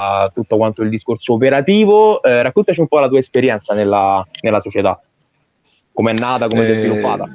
a 0.00 0.30
tutto 0.32 0.56
quanto 0.56 0.82
il 0.82 0.90
discorso 0.90 1.32
operativo. 1.34 2.22
Eh, 2.22 2.40
raccontaci 2.42 2.80
un 2.80 2.86
po' 2.86 3.00
la 3.00 3.08
tua 3.08 3.18
esperienza 3.18 3.74
nella, 3.74 4.24
nella 4.42 4.60
società, 4.60 5.00
come 5.92 6.12
è 6.12 6.14
nata, 6.18 6.46
come 6.46 6.64
si 6.64 6.70
è 6.70 6.74
Eh, 6.74 6.78
sviluppata. 6.78 7.28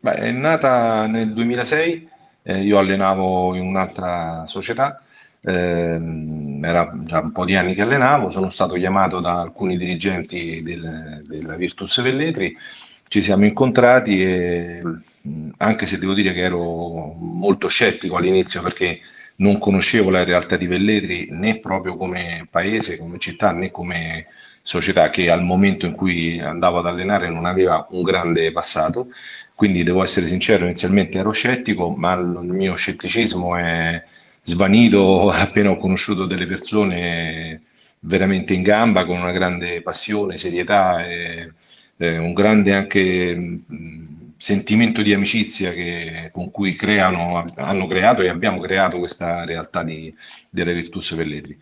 Beh, 0.00 0.14
è 0.14 0.30
nata 0.30 1.06
nel 1.06 1.32
2006, 1.32 2.08
eh, 2.44 2.62
io 2.62 2.78
allenavo 2.78 3.56
in 3.56 3.66
un'altra 3.66 4.44
società, 4.46 5.00
ehm, 5.42 6.64
era 6.64 6.92
già 7.04 7.18
un 7.18 7.32
po' 7.32 7.44
di 7.44 7.56
anni 7.56 7.74
che 7.74 7.82
allenavo, 7.82 8.30
sono 8.30 8.50
stato 8.50 8.74
chiamato 8.74 9.18
da 9.18 9.40
alcuni 9.40 9.76
dirigenti 9.76 10.62
del- 10.62 11.24
della 11.26 11.56
Virtus 11.56 12.00
Velletri, 12.00 12.56
ci 13.08 13.22
siamo 13.22 13.44
incontrati 13.44 14.22
e 14.22 14.82
anche 15.58 15.86
se 15.86 15.98
devo 15.98 16.12
dire 16.12 16.32
che 16.32 16.40
ero 16.40 17.12
molto 17.18 17.68
scettico 17.68 18.16
all'inizio 18.16 18.62
perché 18.62 19.00
non 19.36 19.58
conoscevo 19.58 20.10
la 20.10 20.24
realtà 20.24 20.56
di 20.56 20.66
Velletri 20.66 21.28
né 21.30 21.58
proprio 21.58 21.96
come 21.96 22.46
paese, 22.50 22.98
come 22.98 23.18
città, 23.18 23.52
né 23.52 23.70
come 23.70 24.26
società 24.62 25.10
che 25.10 25.30
al 25.30 25.44
momento 25.44 25.86
in 25.86 25.92
cui 25.92 26.40
andavo 26.40 26.78
ad 26.78 26.86
allenare 26.86 27.28
non 27.30 27.44
aveva 27.44 27.86
un 27.90 28.02
grande 28.02 28.50
passato. 28.52 29.08
Quindi 29.54 29.82
devo 29.82 30.02
essere 30.02 30.26
sincero, 30.28 30.64
inizialmente 30.64 31.18
ero 31.18 31.30
scettico, 31.32 31.90
ma 31.90 32.14
il 32.14 32.26
mio 32.42 32.74
scetticismo 32.74 33.56
è 33.56 34.02
svanito 34.42 35.30
appena 35.30 35.70
ho 35.70 35.76
conosciuto 35.78 36.26
delle 36.26 36.46
persone 36.46 37.62
veramente 38.00 38.54
in 38.54 38.62
gamba, 38.62 39.04
con 39.04 39.18
una 39.18 39.32
grande 39.32 39.82
passione, 39.82 40.38
serietà 40.38 41.06
e 41.06 41.52
eh, 41.98 42.18
un 42.18 42.32
grande 42.34 42.74
anche 42.74 43.34
mh, 43.34 43.95
sentimento 44.36 45.02
di 45.02 45.12
amicizia 45.14 45.72
che- 45.72 46.30
con 46.32 46.50
cui 46.50 46.74
creano, 46.76 47.44
hanno 47.56 47.86
creato 47.86 48.22
e 48.22 48.28
abbiamo 48.28 48.60
creato 48.60 48.98
questa 48.98 49.44
realtà 49.44 49.82
di, 49.82 50.14
delle 50.50 50.74
Virtus 50.74 51.14
Velletri. 51.14 51.58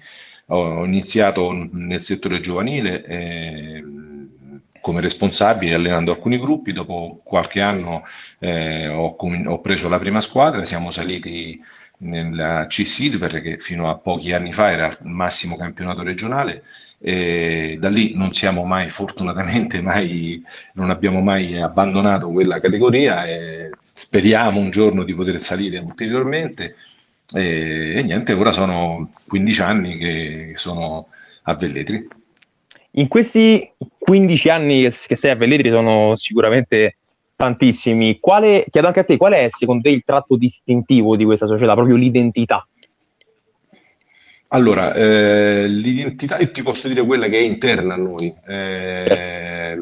Ho 0.49 0.85
iniziato 0.85 1.53
nel 1.73 2.03
settore 2.03 2.41
giovanile 2.41 3.05
eh, 3.05 3.85
come 4.81 5.01
responsabile 5.01 5.75
allenando 5.75 6.13
alcuni 6.13 6.39
gruppi, 6.39 6.73
dopo 6.73 7.21
qualche 7.25 7.61
anno 7.63 8.05
eh, 8.39 8.89
ho, 8.89 9.17
ho 9.17 9.61
preso 9.61 9.89
la 9.89 9.99
prima 9.99 10.21
squadra, 10.21 10.65
siamo 10.65 10.91
saliti 10.91 11.59
nella 12.05 12.67
C-Silver 12.69 13.41
che 13.41 13.59
fino 13.59 13.91
a 13.91 13.97
pochi 13.97 14.33
anni 14.33 14.53
fa 14.53 14.71
era 14.71 14.87
il 14.89 15.09
massimo 15.09 15.57
campionato 15.57 16.03
regionale 16.03 16.63
e 16.99 17.77
da 17.79 17.89
lì 17.89 18.15
non 18.15 18.33
siamo 18.33 18.65
mai, 18.65 18.89
fortunatamente, 18.91 19.81
mai, 19.81 20.43
non 20.75 20.91
abbiamo 20.91 21.21
mai 21.21 21.61
abbandonato 21.61 22.31
quella 22.31 22.61
categoria 22.61 23.27
e 23.27 23.71
speriamo 23.83 24.59
un 24.59 24.71
giorno 24.71 25.05
di 25.05 25.15
poter 25.15 25.41
salire 25.41 25.79
ulteriormente 25.79 26.77
e, 27.35 27.95
e 27.97 28.03
niente, 28.03 28.33
ora 28.33 28.53
sono 28.53 29.13
15 29.29 29.63
anni 29.63 29.99
che 29.99 30.53
sono 30.55 31.09
a 31.43 31.55
Velletri. 31.55 32.09
In 32.93 33.09
questi 33.09 33.71
15 33.99 34.49
anni 34.49 34.89
che 35.07 35.17
sei 35.17 35.31
a 35.31 35.37
Velletri 35.37 35.71
sono 35.71 36.17
sicuramente 36.17 36.97
tantissimi. 37.37 38.19
Quale, 38.21 38.65
chiedo 38.71 38.87
anche 38.87 39.01
a 39.01 39.05
te, 39.05 39.17
qual 39.17 39.33
è 39.33 39.49
secondo 39.51 39.83
te 39.83 39.91
il 39.91 40.03
tratto 40.05 40.37
distintivo 40.37 41.17
di 41.17 41.25
questa 41.25 41.47
società, 41.47 41.75
proprio 41.75 41.97
l'identità? 41.97 42.67
Allora, 44.49 44.95
eh, 44.95 45.67
l'identità, 45.67 46.39
io 46.39 46.53
ti 46.53 46.63
posso 46.63 46.87
dire 46.87 47.05
quella 47.05 47.27
che 47.27 47.39
è 47.39 47.43
interna 47.43 47.95
a 47.95 47.97
noi 47.97 48.33
eh, 48.47 49.77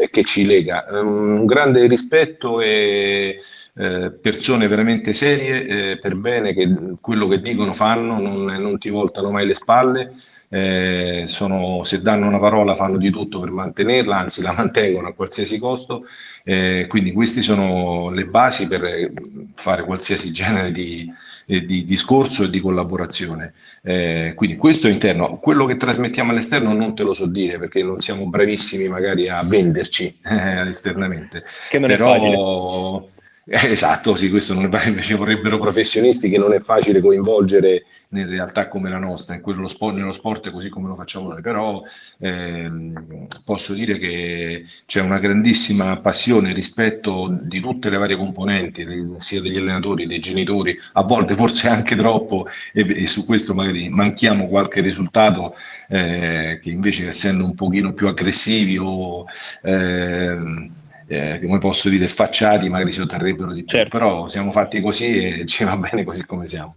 e 0.00 0.10
che 0.10 0.24
ci 0.24 0.44
lega. 0.44 0.86
Un 0.90 1.46
grande 1.46 1.86
rispetto 1.86 2.60
e 2.60 3.38
eh, 3.76 4.10
persone 4.10 4.66
veramente 4.66 5.14
serie 5.14 5.92
eh, 5.92 5.98
per 5.98 6.16
bene, 6.16 6.54
che 6.54 6.68
quello 7.00 7.28
che 7.28 7.40
dicono 7.40 7.72
fanno, 7.72 8.18
non, 8.18 8.44
non 8.46 8.78
ti 8.78 8.90
voltano 8.90 9.30
mai 9.30 9.46
le 9.46 9.54
spalle. 9.54 10.12
Eh, 10.48 11.24
sono, 11.26 11.82
se 11.84 12.02
danno 12.02 12.26
una 12.26 12.38
parola 12.38 12.76
fanno 12.76 12.98
di 12.98 13.10
tutto 13.10 13.40
per 13.40 13.50
mantenerla, 13.50 14.18
anzi 14.18 14.42
la 14.42 14.52
mantengono 14.56 15.08
a 15.08 15.14
qualsiasi 15.14 15.58
costo. 15.58 16.04
eh, 16.44 16.86
quindi 16.88 17.12
queste 17.12 17.42
sono 17.42 18.10
le 18.10 18.24
basi 18.26 18.68
per 18.68 19.12
fare 19.54 19.84
qualsiasi 19.84 20.32
genere 20.32 20.70
di, 20.72 21.10
eh, 21.46 21.64
di 21.64 21.84
discorso 21.84 22.44
e 22.44 22.50
di 22.50 22.60
collaborazione. 22.60 23.54
Eh, 23.82 24.32
quindi 24.34 24.56
questo 24.56 24.88
è 24.88 24.90
interno, 24.90 25.38
quello 25.38 25.64
che 25.66 25.76
trasmettiamo 25.76 26.30
all'esterno 26.30 26.72
non 26.72 26.94
te 26.94 27.02
lo 27.02 27.14
so 27.14 27.26
dire 27.26 27.58
perché 27.58 27.82
non 27.82 28.00
siamo 28.00 28.26
bravissimi 28.26 28.88
magari 28.88 29.28
a 29.28 29.42
venderci 29.42 30.20
eh, 30.24 30.68
esternamente, 30.68 31.44
Che 31.68 31.78
non 31.78 31.90
è 31.90 31.96
però 31.96 32.12
facile. 32.12 33.14
Eh, 33.48 33.70
esatto, 33.70 34.16
sì, 34.16 34.28
questo 34.28 34.54
non 34.54 34.74
è 34.74 35.00
ci 35.02 35.14
vorrebbero 35.14 35.60
professionisti 35.60 36.28
che 36.28 36.36
non 36.36 36.52
è 36.52 36.58
facile 36.58 37.00
coinvolgere 37.00 37.84
in 38.08 38.28
realtà 38.28 38.66
come 38.66 38.88
la 38.88 38.98
nostra, 38.98 39.36
in 39.36 39.40
quello 39.40 39.70
nello 39.92 40.12
sport 40.12 40.50
così 40.50 40.68
come 40.68 40.88
lo 40.88 40.96
facciamo 40.96 41.28
noi, 41.28 41.40
però 41.42 41.80
ehm, 42.18 43.28
posso 43.44 43.72
dire 43.72 43.98
che 43.98 44.64
c'è 44.84 45.00
una 45.00 45.20
grandissima 45.20 45.96
passione 46.00 46.52
rispetto 46.52 47.38
di 47.40 47.60
tutte 47.60 47.88
le 47.88 47.98
varie 47.98 48.16
componenti, 48.16 48.84
sia 49.18 49.40
degli 49.40 49.58
allenatori, 49.58 50.06
dei 50.06 50.18
genitori, 50.18 50.76
a 50.94 51.02
volte 51.02 51.34
forse 51.36 51.68
anche 51.68 51.94
troppo, 51.94 52.48
e, 52.72 53.02
e 53.04 53.06
su 53.06 53.24
questo 53.24 53.54
magari 53.54 53.88
manchiamo 53.88 54.48
qualche 54.48 54.80
risultato 54.80 55.54
eh, 55.88 56.58
che 56.60 56.70
invece 56.70 57.08
essendo 57.08 57.44
un 57.44 57.54
pochino 57.54 57.92
più 57.92 58.08
aggressivi 58.08 58.76
o 58.76 59.24
ehm, 59.62 60.70
eh, 61.08 61.40
come 61.44 61.58
posso 61.58 61.88
dire 61.88 62.06
sfacciati 62.06 62.68
magari 62.68 62.92
si 62.92 63.00
otterrebbero 63.00 63.52
di 63.52 63.64
più, 63.64 63.78
Certo. 63.78 63.96
però 63.96 64.28
siamo 64.28 64.52
fatti 64.52 64.80
così 64.80 65.18
e 65.18 65.46
ci 65.48 65.64
va 65.64 65.76
bene 65.76 66.04
così 66.04 66.24
come 66.24 66.46
siamo. 66.46 66.76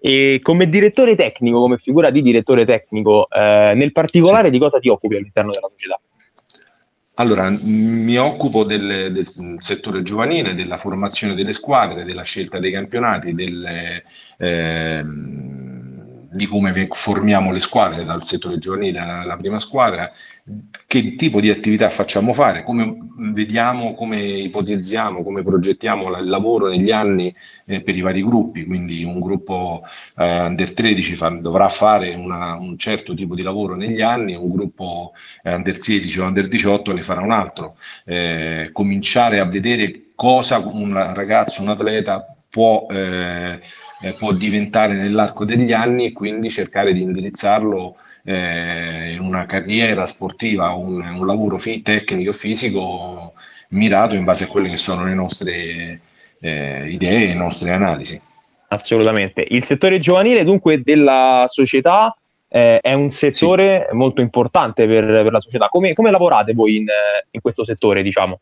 E 0.00 0.40
come 0.42 0.68
direttore 0.68 1.16
tecnico, 1.16 1.60
come 1.60 1.78
figura 1.78 2.10
di 2.10 2.20
direttore 2.20 2.66
tecnico, 2.66 3.26
eh, 3.30 3.72
nel 3.74 3.92
particolare 3.92 4.50
di 4.50 4.58
cosa 4.58 4.78
ti 4.78 4.90
occupi 4.90 5.16
all'interno 5.16 5.50
della 5.50 5.68
società? 5.68 5.98
Allora, 7.16 7.48
mi 7.62 8.18
occupo 8.18 8.64
del, 8.64 9.12
del 9.12 9.56
settore 9.60 10.02
giovanile, 10.02 10.54
della 10.54 10.78
formazione 10.78 11.34
delle 11.34 11.52
squadre, 11.52 12.04
della 12.04 12.24
scelta 12.24 12.58
dei 12.58 12.72
campionati, 12.72 13.34
del, 13.34 14.02
ehm, 14.36 15.73
di 16.34 16.46
come 16.46 16.88
formiamo 16.90 17.52
le 17.52 17.60
squadre 17.60 18.04
dal 18.04 18.24
settore 18.24 18.58
giovanile 18.58 18.98
alla, 18.98 19.36
prima 19.36 19.60
squadra, 19.60 20.10
che 20.86 21.14
tipo 21.14 21.40
di 21.40 21.48
attività 21.50 21.88
facciamo 21.88 22.32
fare, 22.32 22.62
come 22.62 22.96
vediamo, 23.32 23.94
come 23.94 24.18
ipotizziamo, 24.20 25.22
come 25.22 25.42
progettiamo 25.42 26.16
il 26.18 26.28
lavoro 26.28 26.68
negli 26.68 26.90
anni 26.90 27.34
eh, 27.66 27.80
per 27.80 27.96
i 27.96 28.00
vari 28.00 28.22
gruppi. 28.22 28.64
Quindi 28.64 29.02
un 29.04 29.20
gruppo 29.20 29.82
eh, 30.16 30.40
under 30.40 30.72
13 30.74 31.14
fa- 31.14 31.28
dovrà 31.30 31.68
fare 31.68 32.14
una- 32.14 32.54
un 32.56 32.76
certo 32.78 33.14
tipo 33.14 33.34
di 33.34 33.42
lavoro 33.42 33.74
negli 33.74 34.00
anni, 34.02 34.34
un 34.34 34.50
gruppo 34.50 35.12
eh, 35.42 35.54
under 35.54 35.78
16 35.80 36.20
o 36.20 36.24
under 36.24 36.48
18 36.48 36.92
ne 36.92 37.02
farà 37.02 37.20
un 37.22 37.32
altro. 37.32 37.76
Eh, 38.04 38.70
cominciare 38.72 39.38
a 39.40 39.44
vedere 39.44 40.10
cosa 40.14 40.58
un 40.58 40.92
ragazzo, 41.14 41.62
un 41.62 41.68
atleta 41.68 42.33
può, 42.54 42.86
eh, 42.88 43.60
può 44.16 44.30
diventare 44.30 44.92
nell'arco 44.92 45.44
degli 45.44 45.72
anni 45.72 46.06
e 46.06 46.12
quindi 46.12 46.50
cercare 46.50 46.92
di 46.92 47.02
indirizzarlo 47.02 47.96
eh, 48.22 49.14
in 49.14 49.18
una 49.18 49.44
carriera 49.44 50.06
sportiva, 50.06 50.72
un, 50.72 51.04
un 51.04 51.26
lavoro 51.26 51.58
fi- 51.58 51.82
tecnico 51.82 52.32
fisico 52.32 53.32
mirato 53.70 54.14
in 54.14 54.22
base 54.22 54.44
a 54.44 54.46
quelle 54.46 54.70
che 54.70 54.76
sono 54.76 55.04
le 55.04 55.14
nostre 55.14 56.00
eh, 56.38 56.88
idee 56.90 57.26
le 57.26 57.34
nostre 57.34 57.72
analisi. 57.72 58.20
Assolutamente. 58.68 59.44
Il 59.48 59.64
settore 59.64 59.98
giovanile, 59.98 60.44
dunque, 60.44 60.80
della 60.80 61.46
società 61.48 62.16
eh, 62.48 62.78
è 62.78 62.92
un 62.92 63.10
settore 63.10 63.88
molto 63.90 64.20
importante 64.20 64.86
per, 64.86 65.04
per 65.04 65.32
la 65.32 65.40
società. 65.40 65.66
Come, 65.68 65.92
come 65.92 66.12
lavorate 66.12 66.52
voi 66.52 66.76
in, 66.76 66.86
in 67.32 67.40
questo 67.40 67.64
settore, 67.64 68.04
diciamo? 68.04 68.38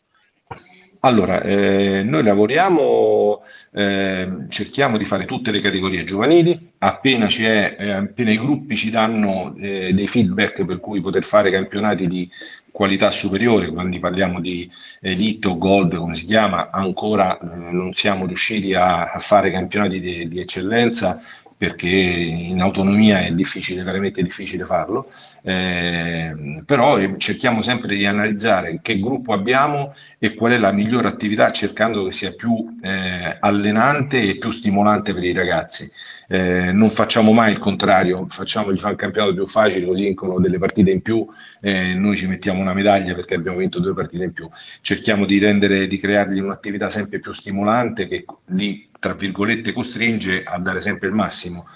Allora, 1.05 1.43
eh, 1.43 2.05
noi 2.05 2.23
lavoriamo, 2.23 3.43
eh, 3.73 4.47
cerchiamo 4.49 4.97
di 4.99 5.05
fare 5.05 5.25
tutte 5.25 5.51
le 5.51 5.61
categorie 5.61 6.05
giovanili, 6.05 6.57
appena, 6.79 7.27
c'è, 7.27 7.75
eh, 7.77 7.91
appena 7.91 8.31
i 8.31 8.39
gruppi 8.39 8.77
ci 8.77 8.89
danno 8.91 9.53
eh, 9.57 9.93
dei 9.93 10.07
feedback 10.07 10.65
per 10.65 10.79
cui 10.79 11.01
poter 11.01 11.25
fare 11.25 11.51
campionati 11.51 12.07
di 12.07 12.31
qualità 12.71 13.11
superiore, 13.11 13.73
quando 13.73 13.99
parliamo 13.99 14.39
di 14.41 14.71
elite 15.01 15.49
o 15.49 15.59
gold, 15.59 15.97
come 15.97 16.15
si 16.15 16.25
chiama, 16.25 16.71
ancora 16.71 17.37
eh, 17.37 17.73
non 17.73 17.93
siamo 17.95 18.25
riusciti 18.25 18.73
a, 18.73 19.11
a 19.11 19.19
fare 19.19 19.51
campionati 19.51 19.99
di, 19.99 20.29
di 20.29 20.39
eccellenza 20.39 21.21
perché 21.63 21.89
in 21.89 22.61
autonomia 22.61 23.21
è 23.21 23.31
difficile, 23.31 23.85
veramente 23.85 24.21
difficile 24.21 24.65
farlo, 24.65 25.09
eh, 25.43 26.61
però 26.67 26.99
eh, 26.99 27.15
cerchiamo 27.19 27.63
sempre 27.63 27.95
di 27.95 28.05
analizzare 28.05 28.81
che 28.83 28.99
gruppo 28.99 29.33
abbiamo 29.33 29.95
e 30.19 30.35
qual 30.35 30.55
è 30.55 30.59
la 30.59 30.73
migliore 30.73 31.07
attività 31.07 31.53
cercando 31.53 32.05
che 32.05 32.11
sia 32.11 32.33
più 32.33 32.79
eh, 32.83 33.37
allenante 33.39 34.21
e 34.23 34.39
più 34.39 34.51
stimolante 34.51 35.15
per 35.15 35.23
i 35.23 35.33
ragazzi. 35.33 35.89
Eh, 36.27 36.73
non 36.73 36.91
facciamo 36.91 37.31
mai 37.33 37.53
il 37.53 37.59
contrario, 37.59 38.27
facciamogli 38.29 38.81
fare 38.81 38.95
il 38.95 38.99
campionato 38.99 39.35
più 39.35 39.47
facile 39.47 39.87
così 39.87 40.03
vincono 40.03 40.41
delle 40.41 40.59
partite 40.59 40.91
in 40.91 41.01
più, 41.01 41.25
eh, 41.61 41.95
noi 41.95 42.17
ci 42.17 42.27
mettiamo 42.27 42.61
una 42.61 42.75
medaglia 42.75 43.15
perché 43.15 43.37
abbiamo 43.37 43.59
vinto 43.59 43.79
due 43.79 43.95
partite 43.95 44.25
in 44.25 44.33
più. 44.33 44.51
Cerchiamo 44.81 45.27
di 45.27 45.39
rendere, 45.39 45.87
di 45.87 45.97
creargli 45.97 46.41
un'attività 46.41 46.91
sempre 46.91 47.21
più 47.21 47.31
stimolante 47.31 48.09
che 48.09 48.25
li, 48.47 48.89
tra 49.03 49.15
virgolette, 49.15 49.73
costringe 49.73 50.45
a 50.45 50.61
dare 50.61 50.81
sempre 50.81 51.09
il 51.09 51.15
massimo. 51.15 51.67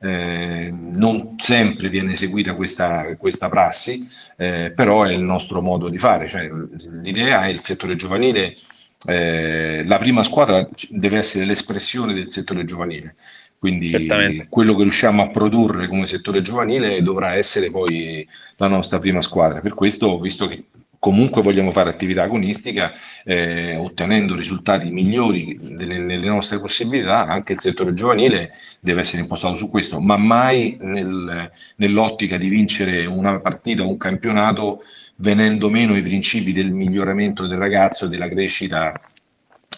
eh, 0.00 0.72
non 0.72 1.34
sempre 1.38 1.88
viene 1.88 2.12
eseguita 2.12 2.54
questa, 2.54 3.16
questa 3.16 3.48
prassi, 3.48 4.08
eh, 4.36 4.72
però 4.74 5.04
è 5.04 5.12
il 5.12 5.22
nostro 5.22 5.60
modo 5.60 5.88
di 5.88 5.98
fare. 5.98 6.28
Cioè, 6.28 6.48
l'idea 7.02 7.46
è 7.46 7.48
il 7.48 7.62
settore 7.62 7.96
giovanile, 7.96 8.56
eh, 9.06 9.84
la 9.84 9.98
prima 9.98 10.22
squadra 10.22 10.68
deve 10.90 11.18
essere 11.18 11.44
l'espressione 11.44 12.14
del 12.14 12.30
settore 12.30 12.64
giovanile. 12.64 13.16
Quindi 13.58 14.46
quello 14.48 14.76
che 14.76 14.82
riusciamo 14.82 15.22
a 15.22 15.30
produrre 15.30 15.88
come 15.88 16.06
settore 16.06 16.42
giovanile 16.42 17.02
dovrà 17.02 17.34
essere 17.34 17.70
poi 17.70 18.26
la 18.56 18.68
nostra 18.68 18.98
prima 18.98 19.22
squadra. 19.22 19.60
Per 19.60 19.74
questo, 19.74 20.20
visto 20.20 20.46
che 20.46 20.66
comunque 21.06 21.40
vogliamo 21.40 21.70
fare 21.70 21.88
attività 21.88 22.24
agonistica 22.24 22.92
eh, 23.22 23.76
ottenendo 23.76 24.34
risultati 24.34 24.90
migliori 24.90 25.56
delle, 25.56 25.98
nelle 25.98 26.26
nostre 26.26 26.58
possibilità, 26.58 27.28
anche 27.28 27.52
il 27.52 27.60
settore 27.60 27.94
giovanile 27.94 28.50
deve 28.80 29.02
essere 29.02 29.22
impostato 29.22 29.54
su 29.54 29.70
questo, 29.70 30.00
ma 30.00 30.16
mai 30.16 30.76
nel, 30.80 31.48
nell'ottica 31.76 32.38
di 32.38 32.48
vincere 32.48 33.06
una 33.06 33.38
partita 33.38 33.84
un 33.84 33.96
campionato 33.96 34.80
venendo 35.18 35.70
meno 35.70 35.96
i 35.96 36.02
principi 36.02 36.52
del 36.52 36.72
miglioramento 36.72 37.46
del 37.46 37.58
ragazzo 37.58 38.06
e 38.06 38.08
della 38.08 38.28
crescita 38.28 39.00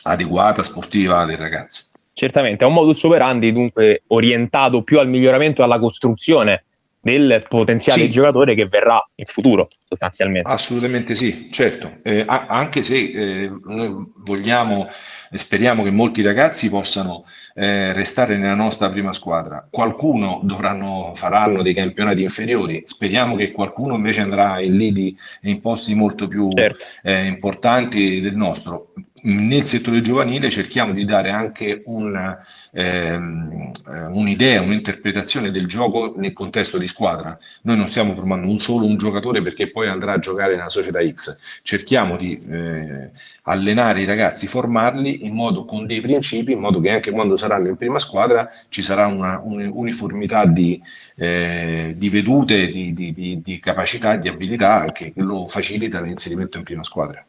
adeguata, 0.04 0.62
sportiva 0.62 1.26
del 1.26 1.36
ragazzo. 1.36 1.82
Certamente, 2.14 2.64
è 2.64 2.66
un 2.66 2.72
modus 2.72 3.02
operandi 3.02 3.52
dunque 3.52 4.04
orientato 4.06 4.82
più 4.82 4.98
al 4.98 5.10
miglioramento 5.10 5.60
e 5.60 5.64
alla 5.64 5.78
costruzione 5.78 6.64
del 7.00 7.44
potenziale 7.48 8.02
sì. 8.02 8.10
giocatore 8.10 8.54
che 8.54 8.66
verrà 8.66 9.02
in 9.14 9.26
futuro, 9.26 9.68
sostanzialmente. 9.88 10.50
Assolutamente 10.50 11.14
sì, 11.14 11.48
certo, 11.50 11.98
eh, 12.02 12.24
anche 12.26 12.82
se 12.82 12.96
eh, 12.96 13.52
noi 13.64 14.12
vogliamo 14.16 14.88
e 15.30 15.38
speriamo 15.38 15.82
che 15.82 15.90
molti 15.90 16.22
ragazzi 16.22 16.68
possano 16.68 17.24
eh, 17.54 17.92
restare 17.92 18.36
nella 18.36 18.54
nostra 18.54 18.88
prima 18.90 19.12
squadra. 19.12 19.66
Qualcuno 19.70 20.40
dovranno, 20.42 21.12
faranno 21.14 21.62
dei 21.62 21.74
campionati 21.74 22.22
inferiori, 22.22 22.82
speriamo 22.86 23.36
che 23.36 23.52
qualcuno 23.52 23.94
invece 23.94 24.22
andrà 24.22 24.60
in 24.60 24.76
lidi 24.76 25.16
e 25.40 25.50
in 25.50 25.60
posti 25.60 25.94
molto 25.94 26.28
più 26.28 26.48
certo. 26.50 26.84
Eh, 27.02 27.26
importanti 27.26 28.20
del 28.20 28.36
nostro 28.36 28.92
nel 29.28 29.64
settore 29.64 30.00
giovanile 30.00 30.48
cerchiamo 30.48 30.92
di 30.92 31.04
dare 31.04 31.30
anche 31.30 31.82
un, 31.84 32.36
ehm, 32.72 33.72
eh, 33.86 34.06
un'idea, 34.06 34.62
un'interpretazione 34.62 35.50
del 35.50 35.66
gioco 35.66 36.14
nel 36.16 36.32
contesto 36.32 36.78
di 36.78 36.88
squadra. 36.88 37.38
Noi 37.62 37.76
non 37.76 37.88
stiamo 37.88 38.14
formando 38.14 38.48
un 38.48 38.58
solo 38.58 38.86
un 38.86 38.96
giocatore 38.96 39.42
perché 39.42 39.70
poi 39.70 39.88
andrà 39.88 40.14
a 40.14 40.18
giocare 40.18 40.56
nella 40.56 40.70
società 40.70 41.06
X, 41.06 41.60
cerchiamo 41.62 42.16
di 42.16 42.40
eh, 42.48 43.10
allenare 43.42 44.00
i 44.00 44.06
ragazzi, 44.06 44.46
formarli 44.46 45.26
in 45.26 45.34
modo 45.34 45.64
con 45.66 45.86
dei 45.86 46.00
principi, 46.00 46.52
in 46.52 46.60
modo 46.60 46.80
che 46.80 46.90
anche 46.90 47.10
quando 47.10 47.36
saranno 47.36 47.68
in 47.68 47.76
prima 47.76 47.98
squadra 47.98 48.48
ci 48.70 48.82
sarà 48.82 49.06
una 49.06 49.40
uniformità 49.44 50.46
di, 50.46 50.80
eh, 51.16 51.94
di 51.96 52.08
vedute, 52.08 52.66
di, 52.68 52.94
di, 52.94 53.42
di 53.42 53.60
capacità, 53.60 54.16
di 54.16 54.28
abilità 54.28 54.90
che 54.92 55.12
lo 55.16 55.46
facilita 55.46 56.00
l'inserimento 56.00 56.56
in 56.56 56.64
prima 56.64 56.84
squadra. 56.84 57.22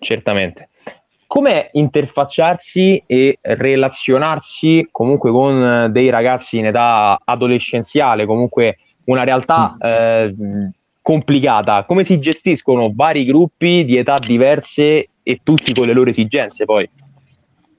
Certamente 0.00 0.68
come 1.26 1.68
interfacciarsi 1.72 3.02
e 3.06 3.38
relazionarsi 3.40 4.88
comunque 4.90 5.30
con 5.30 5.88
dei 5.90 6.10
ragazzi 6.10 6.58
in 6.58 6.66
età 6.66 7.20
adolescenziale, 7.24 8.26
comunque 8.26 8.78
una 9.04 9.24
realtà 9.24 9.76
eh, 9.78 10.34
complicata, 11.02 11.84
come 11.84 12.04
si 12.04 12.18
gestiscono 12.18 12.90
vari 12.94 13.24
gruppi 13.24 13.84
di 13.84 13.96
età 13.96 14.14
diverse 14.14 15.08
e 15.22 15.40
tutti 15.42 15.74
con 15.74 15.86
le 15.86 15.92
loro 15.92 16.10
esigenze 16.10 16.64
poi? 16.64 16.88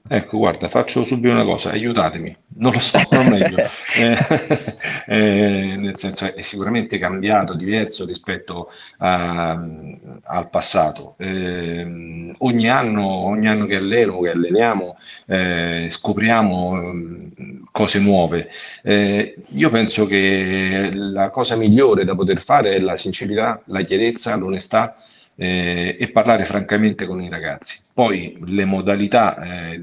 Ecco, 0.08 0.38
guarda, 0.38 0.68
faccio 0.68 1.04
subito 1.04 1.32
una 1.32 1.44
cosa, 1.44 1.70
aiutatemi, 1.70 2.36
non 2.58 2.72
lo 2.72 2.78
so, 2.78 3.00
non 3.10 3.26
meglio. 3.26 3.56
eh, 3.96 4.16
eh, 5.06 5.76
nel 5.76 5.98
senso 5.98 6.32
è 6.32 6.42
sicuramente 6.42 6.98
cambiato, 6.98 7.54
diverso 7.54 8.04
rispetto 8.04 8.70
a, 8.98 9.50
al 10.22 10.48
passato. 10.48 11.16
Eh, 11.18 12.32
ogni, 12.38 12.68
anno, 12.68 13.04
ogni 13.04 13.48
anno 13.48 13.66
che 13.66 13.76
alleno, 13.76 14.20
che 14.20 14.30
alleniamo, 14.30 14.96
eh, 15.26 15.88
scopriamo 15.90 16.74
mm, 16.76 17.26
cose 17.72 17.98
nuove. 17.98 18.48
Eh, 18.82 19.34
io 19.48 19.70
penso 19.70 20.06
che 20.06 20.90
la 20.92 21.30
cosa 21.30 21.56
migliore 21.56 22.04
da 22.04 22.14
poter 22.14 22.40
fare 22.40 22.74
è 22.74 22.78
la 22.80 22.96
sincerità, 22.96 23.60
la 23.66 23.82
chiarezza, 23.82 24.36
l'onestà 24.36 24.96
eh, 25.34 25.96
e 25.98 26.10
parlare 26.10 26.44
francamente 26.44 27.06
con 27.06 27.20
i 27.20 27.28
ragazzi. 27.28 27.85
Poi 27.96 28.36
le 28.44 28.66
modalità, 28.66 29.70
eh, 29.70 29.80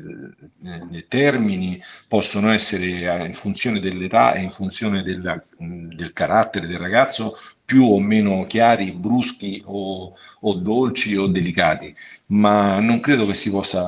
i 0.92 1.06
termini 1.08 1.82
possono 2.08 2.52
essere 2.52 2.86
eh, 2.86 3.26
in 3.26 3.34
funzione 3.34 3.80
dell'età 3.80 4.34
e 4.34 4.42
in 4.44 4.52
funzione 4.52 5.02
del, 5.02 5.44
del 5.58 6.14
carattere 6.14 6.68
del 6.68 6.78
ragazzo 6.78 7.36
più 7.66 7.86
o 7.86 8.00
meno 8.00 8.46
chiari, 8.46 8.92
bruschi 8.92 9.64
o, 9.66 10.14
o, 10.42 10.54
dolci 10.54 11.16
o 11.16 11.26
delicati, 11.26 11.96
ma 12.28 12.80
non 12.80 13.00
credo 13.00 13.26
che 13.26 13.34
si 13.34 13.50
possa 13.50 13.84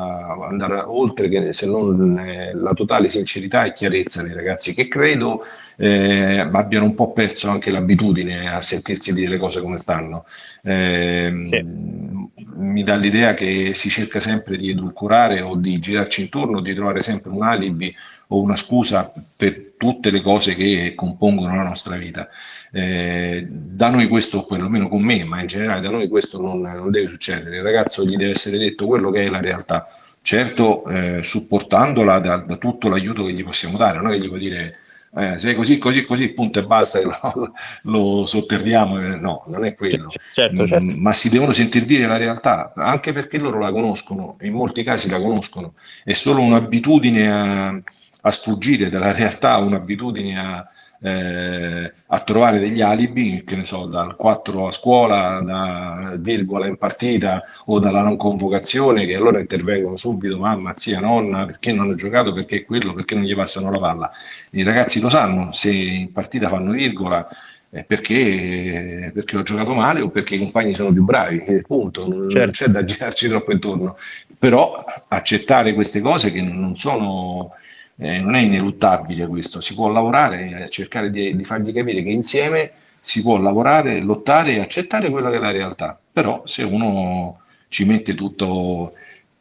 andare 0.50 0.80
oltre 0.80 1.30
che 1.30 1.54
se 1.54 1.68
non 1.68 2.18
eh, 2.18 2.56
la 2.56 2.74
totale 2.74 3.10
sincerità 3.10 3.66
e 3.66 3.74
chiarezza 3.74 4.24
dei 4.24 4.34
ragazzi 4.34 4.74
che 4.74 4.88
credo 4.88 5.44
eh, 5.78 6.40
abbiano 6.40 6.86
un 6.86 6.96
po' 6.96 7.12
perso 7.12 7.48
anche 7.50 7.70
l'abitudine 7.70 8.50
a 8.52 8.62
sentirsi 8.64 9.14
dire 9.14 9.30
le 9.30 9.38
cose 9.38 9.62
come 9.62 9.78
stanno. 9.78 10.26
Eh, 10.64 11.42
sì. 11.44 12.25
Mi 12.56 12.84
dà 12.84 12.96
l'idea 12.96 13.34
che 13.34 13.74
si 13.76 13.90
cerca 13.90 14.20
sempre 14.20 14.58
di 14.58 14.70
edulcorare 14.70 15.42
o 15.42 15.56
di 15.56 15.78
girarci 15.80 16.22
intorno, 16.22 16.62
di 16.62 16.74
trovare 16.74 17.02
sempre 17.02 17.32
un 17.32 17.44
alibi 17.44 17.94
o 18.28 18.40
una 18.40 18.56
scusa 18.56 19.12
per 19.36 19.74
tutte 19.78 20.10
le 20.10 20.22
cose 20.22 20.56
che 20.56 20.94
compongono 20.96 21.56
la 21.56 21.64
nostra 21.64 21.98
vita. 21.98 22.30
Eh, 22.72 23.46
da 23.50 23.90
noi 23.90 24.08
questo, 24.08 24.46
perlomeno 24.46 24.88
con 24.88 25.02
me, 25.02 25.24
ma 25.24 25.42
in 25.42 25.48
generale 25.48 25.82
da 25.82 25.90
noi 25.90 26.08
questo 26.08 26.42
non, 26.42 26.62
non, 26.62 26.92
deve 26.92 27.10
succedere. 27.10 27.58
Il 27.58 27.64
ragazzo 27.64 28.06
gli 28.06 28.16
deve 28.16 28.32
essere 28.32 28.58
detto 28.58 28.86
quello 28.86 29.12
che 29.12 29.26
è 29.26 29.30
la 29.30 29.42
realtà, 29.42 29.88
certo 30.22 30.86
eh, 30.88 31.22
supportandola 31.24 32.20
da, 32.20 32.38
da, 32.38 32.56
tutto 32.56 32.90
l'aiuto 32.90 33.26
che 33.26 33.34
gli 33.34 33.44
possiamo 33.44 33.78
dare, 33.78 34.00
non 34.00 34.12
è 34.12 34.16
che 34.16 34.24
gli 34.24 34.30
può 34.30 34.38
dire 34.38 34.78
eh, 35.18 35.40
sei 35.40 35.56
così, 35.56 35.78
così, 35.78 36.06
così, 36.06 36.34
punto 36.34 36.60
e 36.60 36.66
basta, 36.66 37.00
lo, 37.02 37.54
lo 37.84 38.26
sotterriamo, 38.26 39.00
eh, 39.00 39.18
no, 39.18 39.44
non 39.48 39.64
è 39.66 39.74
quello. 39.74 40.10
Certo, 40.34 40.62
mm, 40.62 40.66
certo. 40.66 40.94
ma 40.98 41.14
si 41.14 41.30
devono 41.30 41.54
sentire 41.54 41.86
dire 41.86 42.06
la 42.06 42.18
realtà, 42.18 42.74
anche 42.76 43.14
perché 43.14 43.38
loro 43.38 43.60
la 43.60 43.72
conoscono, 43.72 44.38
in 44.42 44.54
molti 44.54 44.84
casi 44.84 45.10
la 45.10 45.20
conoscono, 45.20 45.74
è 46.04 46.14
solo 46.14 46.42
un'abitudine 46.42 47.32
a 47.32 47.82
a 48.28 48.32
sfuggire 48.32 48.90
dalla 48.90 49.12
realtà, 49.12 49.58
un'abitudine 49.58 50.40
a, 50.40 50.68
eh, 51.00 51.94
a 52.08 52.20
trovare 52.22 52.58
degli 52.58 52.82
alibi, 52.82 53.44
che 53.46 53.56
ne 53.56 53.64
so, 53.64 53.86
dal 53.86 54.16
4 54.16 54.68
a 54.68 54.72
scuola, 54.72 55.42
da 55.42 56.16
virgola 56.18 56.66
in 56.66 56.78
partita 56.78 57.44
o 57.66 57.78
dalla 57.78 58.02
non 58.02 58.18
convocazione, 58.18 59.06
che 59.06 59.14
allora 59.14 59.40
intervengono 59.40 59.96
subito, 59.96 60.40
mamma, 60.40 60.74
zia, 60.74 61.00
nonna, 61.00 61.46
perché 61.46 61.72
non 61.72 61.86
hanno 61.86 61.96
giocato, 61.96 62.34
perché 62.34 62.66
quello, 62.66 62.94
perché 62.94 63.14
non 63.14 63.26
gli 63.26 63.36
passano 63.36 63.70
la 63.70 63.80
palla. 63.80 64.10
I 64.52 64.64
ragazzi 64.64 65.00
lo 65.00 65.10
sanno, 65.10 65.52
se 65.52 65.72
in 65.72 66.12
partita 66.12 66.50
fanno 66.50 66.72
virgola, 66.72 67.28
perché, 67.70 69.12
perché, 69.14 69.38
ho 69.38 69.44
giocato 69.44 69.76
male 69.76 70.02
o 70.02 70.10
perché 70.10 70.36
i 70.36 70.40
compagni 70.40 70.74
sono 70.74 70.92
più 70.92 71.04
bravi, 71.04 71.62
punto, 71.68 72.08
non, 72.08 72.30
certo. 72.30 72.52
c'è 72.52 72.68
da 72.68 72.84
girarci 72.84 73.28
troppo 73.28 73.52
intorno. 73.52 73.96
Però 74.40 74.84
accettare 75.10 75.74
queste 75.74 76.02
cose 76.02 76.32
che 76.32 76.42
non 76.42 76.76
sono 76.76 77.54
eh, 77.98 78.20
non 78.20 78.36
è 78.36 78.42
ineluttabile 78.42 79.28
questo, 79.28 79.62
si 79.62 79.74
può 79.74 79.90
lavorare 79.90 80.68
cercare 80.70 81.10
di, 81.10 81.36
di 81.36 81.44
fargli 81.44 81.74
capire 81.74 82.04
che 82.04 82.10
insieme 82.10 82.72
si 83.02 83.22
può 83.22 83.38
lavorare, 83.38 84.02
lottare 84.02 84.54
e 84.54 84.60
accettare 84.60 85.10
quella 85.10 85.30
che 85.30 85.38
è 85.38 85.40
la 85.40 85.52
realtà, 85.52 85.98
però 86.12 86.42
se 86.46 86.64
uno 86.64 87.40
ci 87.68 87.86
mette 87.86 88.16
tutto, 88.16 88.94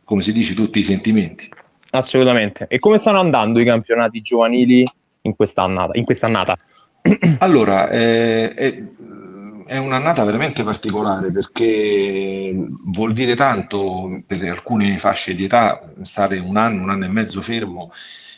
come 0.05 0.23
si 0.23 0.33
dice, 0.33 0.55
tutti 0.55 0.81
i 0.81 0.85
sentimenti. 0.85 1.49
Assolutamente. 1.91 2.67
E 2.69 2.79
come 2.79 2.99
stanno 2.99 3.21
andando 3.21 3.61
i 3.61 3.65
campionati 3.65 4.21
giovanili 4.21 4.85
in 5.23 5.35
quest'annata? 5.35 5.97
In 5.97 6.05
quest'annata? 6.05 6.57
Allora, 7.39 7.89
eh, 7.89 8.53
è, 8.55 8.83
è 9.67 9.77
un'annata 9.79 10.25
veramente 10.25 10.63
particolare 10.63 11.33
perché 11.33 12.55
vuol 12.85 13.13
dire 13.13 13.35
tanto 13.35 14.23
per 14.27 14.43
alcune 14.45 14.99
fasce 14.99 15.35
di 15.35 15.45
età 15.45 15.81
stare 16.03 16.39
un 16.39 16.57
anno, 16.57 16.83
un 16.83 16.91
anno 16.91 17.05
e 17.07 17.09
mezzo 17.09 17.41
fermo 17.41 17.91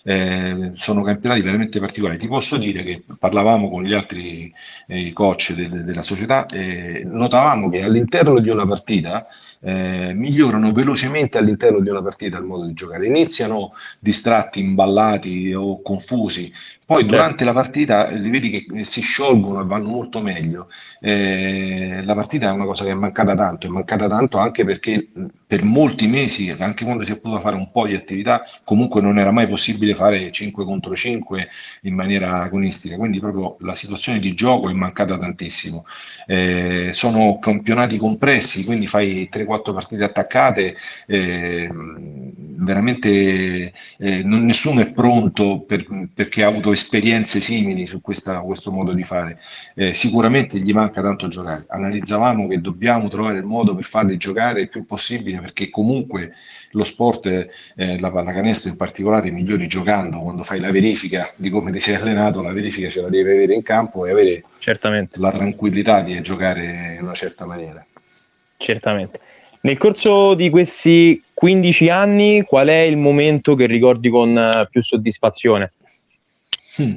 eh, 0.09 0.73
sono 0.77 1.03
campionati 1.03 1.41
veramente 1.43 1.81
particolari. 1.81 2.17
Ti 2.19 2.29
posso 2.29 2.57
dire 2.57 2.85
che 2.85 3.03
parlavamo 3.19 3.69
con 3.69 3.83
gli 3.83 3.93
altri 3.93 4.53
eh, 4.87 5.13
coach 5.13 5.53
de- 5.53 5.83
della 5.83 6.03
società 6.03 6.47
e 6.47 7.03
notavamo 7.05 7.69
che 7.69 7.83
all'interno 7.83 8.39
di 8.39 8.49
una 8.49 8.67
partita 8.67 9.27
eh, 9.61 10.13
migliorano 10.15 10.73
velocemente 10.73 11.39
all'interno 11.39 11.81
di 11.81 11.89
una 11.89 12.03
partita 12.03 12.39
il 12.39 12.45
modo 12.45 12.67
di 12.67 12.73
giocare. 12.73 13.07
Iniziano 13.07 13.73
distratti, 14.01 14.61
imballati 14.61 15.53
o 15.55 15.81
confusi, 15.83 16.53
poi 16.87 17.01
certo. 17.01 17.17
durante 17.17 17.45
la 17.45 17.53
partita 17.53 18.11
li 18.11 18.31
vedi 18.31 18.49
che 18.49 18.85
si 18.85 19.01
sciolgono 19.01 19.61
e 19.61 19.65
vanno 19.65 19.89
molto 19.89 20.21
meglio. 20.21 20.69
Eh, 21.01 22.01
la 22.05 22.15
partita 22.15 22.47
è 22.47 22.53
una 22.53 22.65
cosa 22.65 22.85
che 22.85 22.91
è 22.91 22.95
mancata 22.95 23.35
tanto, 23.35 23.67
è 23.67 23.71
mancata 23.71 24.07
tanto 24.07 24.39
anche 24.39 24.65
perché 24.65 25.09
per 25.45 25.65
molti 25.65 26.07
mesi, 26.07 26.55
anche 26.57 26.85
quando 26.85 27.05
si 27.05 27.11
è 27.11 27.17
potuto 27.19 27.41
fare 27.41 27.57
un 27.57 27.73
po' 27.73 27.89
di 27.89 27.95
attività, 27.95 28.43
comunque 28.63 29.01
non 29.01 29.19
era 29.19 29.33
mai 29.33 29.49
possibile 29.49 29.97
fare 29.97 30.31
5 30.31 30.65
contro 30.65 30.95
5 30.95 31.49
in 31.83 31.95
maniera 31.95 32.43
agonistica, 32.43 32.97
quindi 32.97 33.19
proprio 33.19 33.57
la 33.61 33.75
situazione 33.75 34.21
di 34.21 34.33
gioco 34.35 34.69
è 34.69 34.73
mancata 34.73 35.19
tantissimo. 35.19 35.87
Eh, 36.25 36.91
sono 36.93 37.41
campionati 37.41 37.97
compressi, 37.97 38.65
quindi 38.65 38.87
fai 38.87 39.29
3-4 39.47 39.73
partite 39.73 40.05
attaccate, 40.05 40.77
eh, 41.07 41.69
veramente 41.73 43.73
eh, 43.99 44.23
non, 44.23 44.45
nessuno 44.45 44.81
è 44.81 44.93
pronto 44.93 45.61
per, 45.61 45.87
perché 46.13 46.43
ha 46.43 46.49
avuto 46.49 46.73
esperienze 46.73 47.41
simili 47.41 47.87
su 47.87 48.01
questa, 48.01 48.41
questo 48.41 48.73
modo 48.73 48.93
di 48.93 49.05
fare. 49.05 49.39
Eh, 49.75 49.95
sicuramente 49.95 50.59
gli 50.59 50.73
manca 50.73 51.03
tanto 51.03 51.29
giocare. 51.29 51.65
Analizzavamo 51.69 52.49
che 52.49 52.61
dobbiamo 52.61 53.09
trovare 53.09 53.39
il 53.39 53.45
modo 53.45 53.75
per 53.75 53.85
farli 53.85 54.17
giocare 54.17 54.63
il 54.63 54.69
più 54.69 54.85
possibile 54.85 55.39
perché 55.39 55.71
comunque 55.71 56.33
lo 56.73 56.85
sport, 56.85 57.27
eh, 57.27 57.99
la 57.99 58.11
pallacanestro 58.11 58.71
in 58.71 58.77
particolare, 58.77 59.31
migliori 59.31 59.67
giocando. 59.67 60.19
Quando 60.19 60.43
fai 60.43 60.61
la 60.61 60.71
verifica 60.71 61.31
di 61.37 61.51
come 61.51 61.73
ti 61.73 61.81
sei 61.81 61.95
allenato, 61.95 62.43
la 62.43 62.53
verifica 62.53 62.89
ce 62.89 63.01
la 63.01 63.09
devi 63.09 63.31
avere 63.31 63.55
in 63.55 63.63
campo 63.63 64.07
e 64.07 64.11
avere 64.11 64.45
Certamente. 64.59 65.19
la 65.19 65.31
tranquillità 65.31 66.03
di 66.03 66.21
giocare 66.21 66.97
in 66.99 67.03
una 67.03 67.15
certa 67.15 67.47
maniera. 67.47 67.85
Certamente. 68.59 69.21
Nel 69.61 69.79
corso 69.79 70.35
di 70.35 70.51
questi 70.51 71.23
15 71.33 71.89
anni, 71.89 72.43
qual 72.43 72.69
è 72.69 72.81
il 72.81 72.97
momento 72.97 73.55
che 73.55 73.67
ricordi 73.67 74.09
con 74.09 74.37
eh, 74.37 74.69
più 74.71 74.83
soddisfazione? 74.83 75.73
Hmm. 76.81 76.95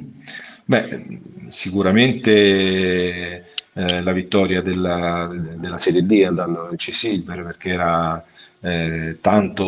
Beh, 0.64 1.20
sicuramente 1.48 2.30
eh, 3.72 4.02
la 4.02 4.12
vittoria 4.12 4.60
della, 4.62 5.28
della 5.56 5.78
Serie 5.78 6.04
D 6.04 6.22
andando 6.26 6.68
in 6.70 6.76
C-Silver 6.76 7.42
perché 7.42 7.70
era 7.70 8.24
eh, 8.60 9.18
tanto 9.20 9.64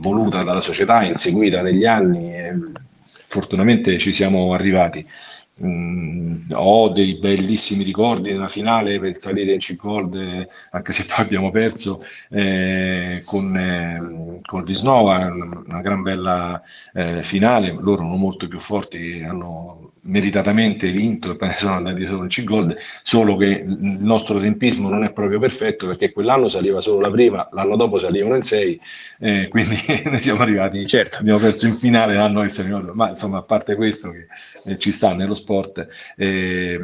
voluta 0.00 0.42
dalla 0.42 0.60
società, 0.60 1.04
inseguita 1.04 1.62
negli 1.62 1.84
anni 1.84 2.34
e 2.34 2.54
fortunatamente 3.26 3.98
ci 3.98 4.12
siamo 4.12 4.52
arrivati. 4.52 5.06
Mm, 5.64 6.50
ho 6.54 6.88
dei 6.88 7.14
bellissimi 7.18 7.84
ricordi 7.84 8.32
della 8.32 8.48
finale 8.48 8.98
per 8.98 9.16
salire 9.18 9.52
in 9.52 9.58
C-Gold, 9.60 10.48
anche 10.72 10.92
se 10.92 11.04
poi 11.06 11.24
abbiamo 11.24 11.50
perso 11.50 12.04
eh, 12.30 13.22
con, 13.24 13.56
eh, 13.56 14.40
con 14.44 14.64
Visnova, 14.64 15.18
una 15.66 15.80
gran 15.80 16.02
bella 16.02 16.60
eh, 16.92 17.22
finale. 17.22 17.70
Loro 17.70 18.00
erano 18.02 18.16
molto 18.16 18.48
più 18.48 18.58
forti, 18.58 19.22
hanno 19.22 19.92
meritatamente 20.02 20.90
vinto 20.90 21.38
e 21.38 21.50
sono 21.56 21.74
andati 21.74 22.06
solo 22.06 22.22
in 22.22 22.28
C-Gold, 22.28 22.76
solo 23.02 23.36
che 23.36 23.64
il 23.66 23.98
nostro 24.00 24.40
tempismo 24.40 24.88
non 24.88 25.04
è 25.04 25.12
proprio 25.12 25.38
perfetto 25.38 25.86
perché 25.86 26.12
quell'anno 26.12 26.48
saliva 26.48 26.80
solo 26.80 27.00
la 27.00 27.10
prima, 27.10 27.48
l'anno 27.52 27.76
dopo 27.76 27.98
salivano 27.98 28.36
in 28.36 28.42
6, 28.42 28.80
eh, 29.20 29.48
quindi 29.48 29.76
noi 30.04 30.20
siamo 30.20 30.42
arrivati, 30.42 30.86
certo. 30.86 31.18
abbiamo 31.18 31.38
perso 31.38 31.66
in 31.66 31.74
finale 31.74 32.14
l'anno 32.14 32.42
che 32.42 32.48
si 32.48 32.60
ma 32.94 33.10
insomma 33.10 33.38
a 33.38 33.42
parte 33.42 33.74
questo 33.74 34.10
che 34.10 34.26
eh, 34.64 34.78
ci 34.78 34.90
sta 34.92 35.12
nello 35.12 35.34
sport, 35.34 35.51
eh, 36.16 36.80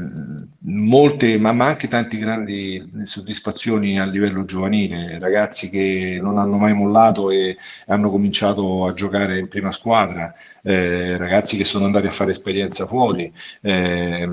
molte, 0.61 1.39
ma, 1.39 1.53
ma, 1.53 1.67
anche 1.67 1.89
tanti 1.89 2.19
grandi 2.19 2.91
soddisfazioni 3.05 3.99
a 3.99 4.05
livello 4.05 4.45
giovanile, 4.45 5.19
ragazzi 5.19 5.71
che 5.71 6.19
non 6.21 6.39
hanno 6.39 6.57
mai 6.57 6.75
mollato 6.75 7.31
e 7.31 7.57
hanno 7.87 8.11
cominciato 8.11 8.87
a 8.87 8.93
giocare 8.93 9.39
in 9.39 9.49
prima 9.49 9.73
squadra, 9.73 10.35
eh, 10.63 11.17
ragazzi 11.17 11.57
che 11.57 11.65
sono 11.65 11.87
andati 11.87 12.07
a 12.07 12.11
fare 12.13 12.33
esperienza 12.33 12.87
fuori, 12.87 13.33
eh, 13.63 14.29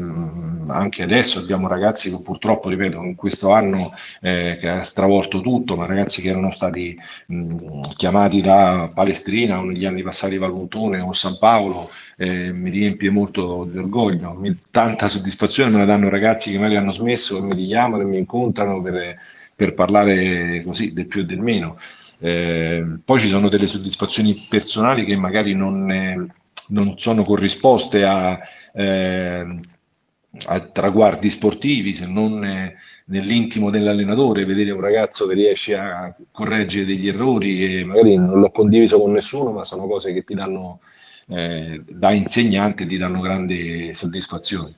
anche 0.68 1.04
adesso 1.04 1.40
abbiamo 1.40 1.68
ragazzi 1.68 2.10
che 2.10 2.22
purtroppo, 2.22 2.70
ripeto, 2.70 3.02
in 3.04 3.16
questo 3.16 3.52
anno 3.52 3.94
eh, 4.22 4.58
che 4.60 4.70
ha 4.70 4.82
stravolto 4.84 5.42
tutto, 5.42 5.76
ma 5.76 5.86
ragazzi 5.86 6.22
che 6.22 6.30
erano 6.30 6.52
stati 6.52 6.98
mh, 7.28 7.82
chiamati 7.96 8.42
da 8.42 8.90
Palestrina 8.94 9.60
o 9.60 9.64
negli 9.64 9.86
anni 9.86 10.04
passati 10.04 10.38
Valuntone 10.38 11.00
o 11.00 11.14
San 11.14 11.38
Paolo, 11.38 11.90
eh, 12.18 12.52
mi 12.52 12.70
riempie 12.70 13.10
molto 13.10 13.68
di 13.70 13.78
orgoglio, 13.78 14.34
mi, 14.34 14.58
tanta 14.72 15.08
soddisfazione 15.08 15.72
me 15.72 15.80
la 15.80 15.86
danno 15.86 16.10
ragazzi 16.10 16.52
che 16.52 16.58
magari 16.58 16.78
hanno 16.78 16.92
smesso, 16.92 17.40
che 17.40 17.46
mi 17.46 17.56
richiamano 17.56 18.04
e 18.04 18.06
mi 18.06 18.18
incontrano 18.18 18.82
per, 18.82 19.18
per 19.56 19.74
parlare 19.74 20.62
così 20.64 20.94
del 20.94 21.08
più 21.08 21.22
e 21.22 21.26
del 21.26 21.40
meno. 21.40 21.78
Eh, 22.20 23.00
poi 23.04 23.20
ci 23.20 23.28
sono 23.28 23.50
delle 23.50 23.68
soddisfazioni 23.68 24.34
personali 24.50 25.04
che 25.04 25.16
magari 25.18 25.54
non, 25.54 25.92
eh, 25.92 26.28
non 26.70 26.98
sono 26.98 27.24
corrisposte 27.24 28.04
a, 28.06 28.40
eh, 28.74 29.60
a, 30.46 30.60
traguardi 30.60 31.30
sportivi, 31.30 31.94
se 31.94 32.06
non 32.08 32.44
eh, 32.46 32.76
nell'intimo 33.08 33.70
dell'allenatore, 33.70 34.46
vedere 34.46 34.72
un 34.72 34.80
ragazzo 34.80 35.28
che 35.28 35.34
riesce 35.34 35.76
a 35.78 36.16
correggere 36.32 36.86
degli 36.86 37.10
errori 37.10 37.80
e 37.80 37.84
magari 37.84 38.16
non 38.16 38.40
l'ho 38.40 38.52
condiviso 38.52 39.00
con 39.00 39.12
nessuno, 39.12 39.52
ma 39.52 39.66
sono 39.66 39.86
cose 39.86 40.14
che 40.14 40.24
ti 40.24 40.34
danno 40.34 40.80
eh, 41.28 41.82
da 41.88 42.12
insegnante 42.12 42.86
ti 42.86 42.98
danno 42.98 43.22
grandi 43.22 43.94
soddisfazioni. 43.94 44.74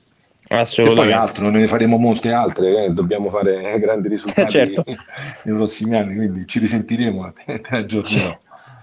Assolutamente. 0.48 1.02
E 1.02 1.14
poi 1.14 1.20
altro, 1.20 1.50
ne 1.50 1.66
faremo 1.66 1.98
molte 1.98 2.32
altre, 2.32 2.84
eh, 2.84 2.90
dobbiamo 2.90 3.28
fare 3.28 3.74
eh, 3.74 3.78
grandi 3.78 4.08
risultati 4.08 4.50
certo. 4.52 4.82
nei 4.86 5.54
prossimi 5.54 5.96
anni, 5.96 6.14
quindi 6.16 6.46
ci 6.46 6.58
risentiremo 6.58 7.32
tra 7.62 7.84
giorni. 7.84 8.36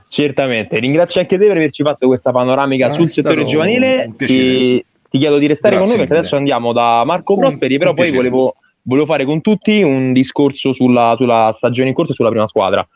Certamente, 0.08 0.78
ringrazio 0.78 1.20
anche 1.20 1.38
te 1.38 1.46
per 1.48 1.58
averci 1.58 1.82
fatto 1.82 2.06
questa 2.06 2.32
panoramica 2.32 2.88
eh, 2.88 2.92
sul 2.92 3.10
settore 3.10 3.46
giovanile. 3.46 4.14
Ti, 4.16 4.86
ti, 5.10 5.18
chiedo 5.18 5.40
di 5.40 5.48
restare 5.48 5.76
Grazie 5.76 5.92
con 5.92 5.98
noi 5.98 6.08
perché 6.08 6.20
adesso 6.20 6.36
andiamo 6.36 6.72
da 6.72 7.04
Marco 7.04 7.36
Prosperi, 7.36 7.80
però 7.80 7.96
poi 7.96 8.12
volevo, 8.12 8.56
volevo, 8.84 9.08
fare 9.08 9.26
con 9.26 9.42
tutti 9.42 9.82
un 9.82 10.14
discorso 10.14 10.72
sulla, 10.72 11.16
sulla 11.18 11.52
stagione 11.56 11.90
in 11.90 11.96
corso 11.96 12.12
e 12.12 12.16
sulla 12.16 12.30
prima 12.30 12.46
squadra. 12.46 12.88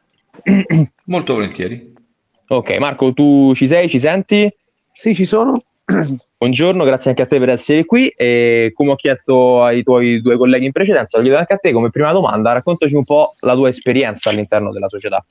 Molto 1.05 1.33
volentieri. 1.33 1.93
Ok, 2.49 2.77
Marco, 2.77 3.13
tu 3.13 3.53
ci 3.55 3.65
sei, 3.65 3.89
ci 3.89 3.97
senti? 3.97 4.51
Sì, 4.99 5.15
ci 5.15 5.23
sono. 5.23 5.63
Buongiorno, 6.37 6.83
grazie 6.83 7.11
anche 7.11 7.21
a 7.21 7.25
te 7.25 7.39
per 7.39 7.47
essere 7.47 7.85
qui 7.85 8.09
e 8.09 8.73
come 8.75 8.91
ho 8.91 8.95
chiesto 8.95 9.63
ai 9.63 9.81
tuoi 9.81 10.19
due 10.19 10.35
colleghi 10.35 10.65
in 10.65 10.73
precedenza, 10.73 11.15
lo 11.15 11.23
chiedo 11.23 11.39
anche 11.39 11.53
a 11.53 11.57
te 11.57 11.71
come 11.71 11.89
prima 11.89 12.11
domanda, 12.11 12.51
raccontaci 12.51 12.95
un 12.95 13.05
po' 13.05 13.33
la 13.39 13.53
tua 13.53 13.69
esperienza 13.69 14.29
all'interno 14.29 14.73
della 14.73 14.89
società. 14.89 15.23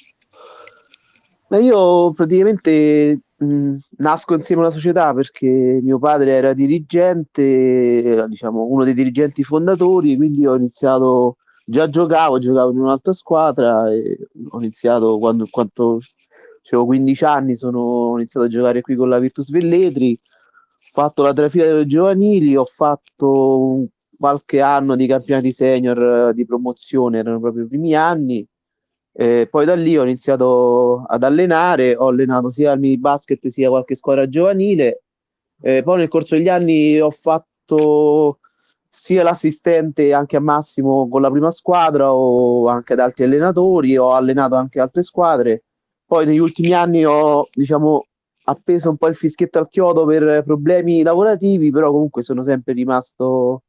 Beh, 1.48 1.60
io 1.60 2.14
praticamente 2.14 3.20
mh, 3.36 3.74
nasco 3.98 4.32
insieme 4.32 4.62
alla 4.62 4.70
società 4.70 5.12
perché 5.12 5.46
mio 5.82 5.98
padre 5.98 6.30
era 6.30 6.54
dirigente, 6.54 8.02
era, 8.02 8.26
diciamo 8.26 8.64
uno 8.64 8.84
dei 8.84 8.94
dirigenti 8.94 9.44
fondatori, 9.44 10.16
quindi 10.16 10.46
ho 10.46 10.56
iniziato, 10.56 11.36
già 11.66 11.86
giocavo, 11.90 12.38
giocavo 12.38 12.70
in 12.70 12.78
un'altra 12.78 13.12
squadra 13.12 13.92
e 13.92 14.16
ho 14.48 14.58
iniziato 14.60 15.18
quando, 15.18 15.46
quando 15.50 15.98
avevo 16.74 16.86
15 16.86 17.24
anni, 17.24 17.56
sono 17.56 18.14
iniziato 18.16 18.46
a 18.46 18.48
giocare 18.48 18.80
qui 18.80 18.96
con 18.96 19.08
la 19.08 19.18
Virtus 19.18 19.50
Velletri, 19.50 20.18
ho 20.20 20.90
fatto 20.92 21.22
la 21.22 21.32
trafila 21.32 21.64
delle 21.64 21.86
giovanili, 21.86 22.56
ho 22.56 22.64
fatto 22.64 23.86
qualche 24.18 24.60
anno 24.60 24.96
di 24.96 25.06
campionati 25.06 25.52
senior 25.52 26.32
di 26.34 26.44
promozione, 26.44 27.18
erano 27.18 27.40
proprio 27.40 27.64
i 27.64 27.68
primi 27.68 27.94
anni. 27.94 28.46
E 29.12 29.48
poi 29.50 29.64
da 29.64 29.74
lì 29.74 29.96
ho 29.98 30.02
iniziato 30.02 31.04
ad 31.06 31.22
allenare, 31.24 31.96
ho 31.96 32.08
allenato 32.08 32.50
sia 32.50 32.72
al 32.72 32.78
mini 32.78 32.98
basket 32.98 33.48
sia 33.48 33.68
qualche 33.68 33.94
squadra 33.94 34.28
giovanile. 34.28 35.02
E 35.60 35.82
poi 35.82 35.98
nel 35.98 36.08
corso 36.08 36.36
degli 36.36 36.48
anni 36.48 37.00
ho 37.00 37.10
fatto 37.10 38.38
sia 38.90 39.22
l'assistente 39.22 40.12
anche 40.12 40.36
a 40.36 40.40
Massimo 40.40 41.08
con 41.08 41.20
la 41.22 41.30
prima 41.30 41.50
squadra 41.50 42.12
o 42.12 42.68
anche 42.68 42.92
ad 42.94 43.00
altri 43.00 43.24
allenatori, 43.24 43.96
ho 43.96 44.12
allenato 44.12 44.54
anche 44.54 44.80
altre 44.80 45.02
squadre 45.02 45.64
poi 46.08 46.24
negli 46.24 46.38
ultimi 46.38 46.72
anni 46.72 47.04
ho, 47.04 47.46
diciamo, 47.52 48.06
appeso 48.44 48.88
un 48.88 48.96
po' 48.96 49.08
il 49.08 49.14
fischietto 49.14 49.58
al 49.58 49.68
chiodo 49.68 50.06
per 50.06 50.42
problemi 50.42 51.02
lavorativi, 51.02 51.70
però 51.70 51.90
comunque 51.90 52.22
sono 52.22 52.42
sempre 52.42 52.72
rimasto 52.72 53.64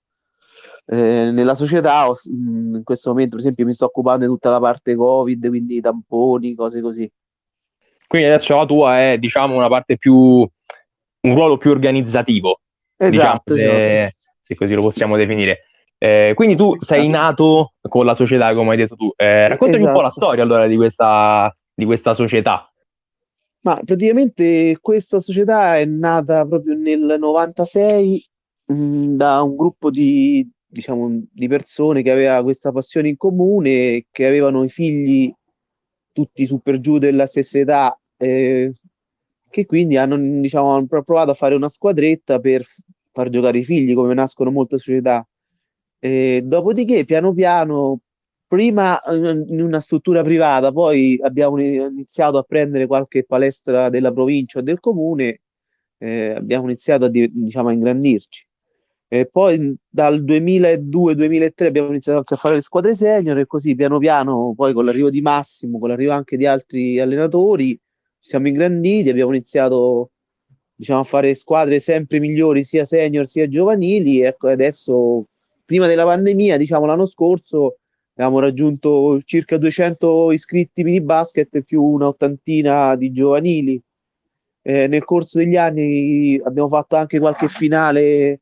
eh, 0.85 1.31
nella 1.31 1.53
società. 1.53 2.09
Ho, 2.09 2.15
mm, 2.31 2.75
in 2.75 2.83
questo 2.85 3.09
momento, 3.09 3.31
per 3.31 3.41
esempio, 3.41 3.65
mi 3.65 3.73
sto 3.73 3.85
occupando 3.85 4.23
di 4.23 4.31
tutta 4.31 4.49
la 4.49 4.59
parte 4.61 4.95
Covid, 4.95 5.49
quindi 5.49 5.81
tamponi, 5.81 6.55
cose 6.55 6.79
così. 6.79 7.11
Quindi 8.07 8.29
adesso 8.29 8.55
la 8.55 8.65
tua 8.65 8.99
è, 8.99 9.17
diciamo, 9.17 9.53
una 9.53 9.67
parte 9.67 9.97
più 9.97 10.15
un 11.21 11.35
ruolo 11.35 11.57
più 11.57 11.71
organizzativo. 11.71 12.61
Esatto, 12.95 13.53
diciamo, 13.53 13.73
se, 13.73 13.97
esatto. 13.97 14.15
se 14.39 14.55
così 14.55 14.73
lo 14.73 14.81
possiamo 14.81 15.17
definire. 15.17 15.59
Eh, 15.97 16.31
quindi 16.35 16.55
tu 16.55 16.77
sei 16.79 17.09
nato 17.09 17.73
con 17.81 18.05
la 18.05 18.13
società, 18.13 18.53
come 18.53 18.71
hai 18.71 18.77
detto 18.77 18.95
tu. 18.95 19.11
Eh, 19.17 19.49
raccontami 19.49 19.81
esatto. 19.81 19.89
un 19.89 19.93
po' 19.93 20.01
la 20.01 20.07
esatto. 20.07 20.25
storia 20.25 20.43
allora 20.43 20.67
di 20.67 20.77
questa, 20.77 21.53
di 21.79 21.85
questa 21.85 22.13
società? 22.13 22.69
Ma 23.61 23.79
praticamente 23.83 24.77
questa 24.81 25.19
società 25.21 25.77
è 25.77 25.85
nata 25.85 26.45
proprio 26.45 26.75
nel 26.75 27.15
96 27.17 28.25
mh, 28.65 28.73
mm, 28.73 29.15
da 29.15 29.41
un 29.41 29.55
gruppo 29.55 29.89
di, 29.89 30.47
diciamo, 30.65 31.23
di 31.31 31.47
persone 31.47 32.01
che 32.01 32.11
aveva 32.11 32.43
questa 32.43 32.71
passione 32.71 33.07
in 33.09 33.17
comune, 33.17 34.05
che 34.11 34.25
avevano 34.27 34.63
i 34.63 34.69
figli 34.69 35.33
tutti 36.11 36.45
su 36.45 36.59
per 36.59 36.79
giù 36.79 36.97
della 36.97 37.25
stessa 37.25 37.59
età, 37.59 37.97
eh, 38.17 38.73
che 39.49 39.65
quindi 39.65 39.95
hanno, 39.97 40.17
diciamo, 40.17 40.73
hanno 40.73 40.85
provato 40.85 41.31
a 41.31 41.33
fare 41.33 41.55
una 41.55 41.69
squadretta 41.69 42.39
per 42.39 42.65
far 43.11 43.29
giocare 43.29 43.57
i 43.59 43.63
figli, 43.63 43.93
come 43.93 44.13
nascono 44.13 44.51
molte 44.51 44.77
società. 44.77 45.25
E 45.99 46.41
dopodiché, 46.43 47.05
piano 47.05 47.33
piano, 47.33 48.01
prima 48.49 48.99
in 49.11 49.61
una 49.61 49.79
struttura 49.79 50.23
privata, 50.23 50.71
poi 50.71 51.19
abbiamo 51.21 51.59
iniziato 51.61 52.39
a 52.39 52.43
prendere 52.43 52.87
qualche 52.87 53.23
palestra 53.23 53.89
della 53.89 54.11
provincia 54.11 54.57
o 54.57 54.61
del 54.63 54.79
comune, 54.79 55.41
eh, 55.99 56.31
abbiamo 56.31 56.65
iniziato 56.65 57.05
a, 57.05 57.09
diciamo, 57.09 57.69
a 57.69 57.73
ingrandirci. 57.73 58.47
E 59.07 59.27
poi 59.27 59.75
dal 59.87 60.23
2002-2003 60.23 61.65
abbiamo 61.67 61.89
iniziato 61.89 62.17
anche 62.17 62.33
a 62.33 62.37
fare 62.37 62.55
le 62.55 62.61
squadre 62.61 62.95
senior 62.95 63.37
e 63.37 63.45
così 63.45 63.75
piano 63.75 63.99
piano, 63.99 64.53
poi 64.55 64.73
con 64.73 64.83
l'arrivo 64.83 65.11
di 65.11 65.21
Massimo, 65.21 65.77
con 65.77 65.89
l'arrivo 65.89 66.11
anche 66.13 66.35
di 66.35 66.47
altri 66.47 66.99
allenatori, 66.99 67.79
ci 68.19 68.29
siamo 68.29 68.47
ingranditi, 68.47 69.09
abbiamo 69.09 69.31
iniziato 69.31 70.11
diciamo, 70.73 71.01
a 71.01 71.03
fare 71.03 71.35
squadre 71.35 71.79
sempre 71.79 72.19
migliori 72.19 72.63
sia 72.63 72.85
senior 72.85 73.27
sia 73.27 73.47
giovanili. 73.47 74.21
Ecco, 74.21 74.47
adesso, 74.47 75.25
prima 75.65 75.85
della 75.85 76.05
pandemia, 76.05 76.57
diciamo 76.57 76.85
l'anno 76.85 77.05
scorso, 77.05 77.77
abbiamo 78.19 78.39
raggiunto 78.39 79.21
circa 79.23 79.55
200 79.57 80.33
iscritti 80.33 80.83
mini 80.83 80.99
basket 80.99 81.61
più 81.61 81.81
un'ottantina 81.81 82.95
di 82.97 83.13
giovanili. 83.13 83.81
Eh, 84.61 84.87
nel 84.87 85.05
corso 85.05 85.37
degli 85.37 85.55
anni 85.55 86.39
abbiamo 86.43 86.67
fatto 86.67 86.97
anche 86.97 87.17
qualche 87.17 87.47
finale 87.47 88.41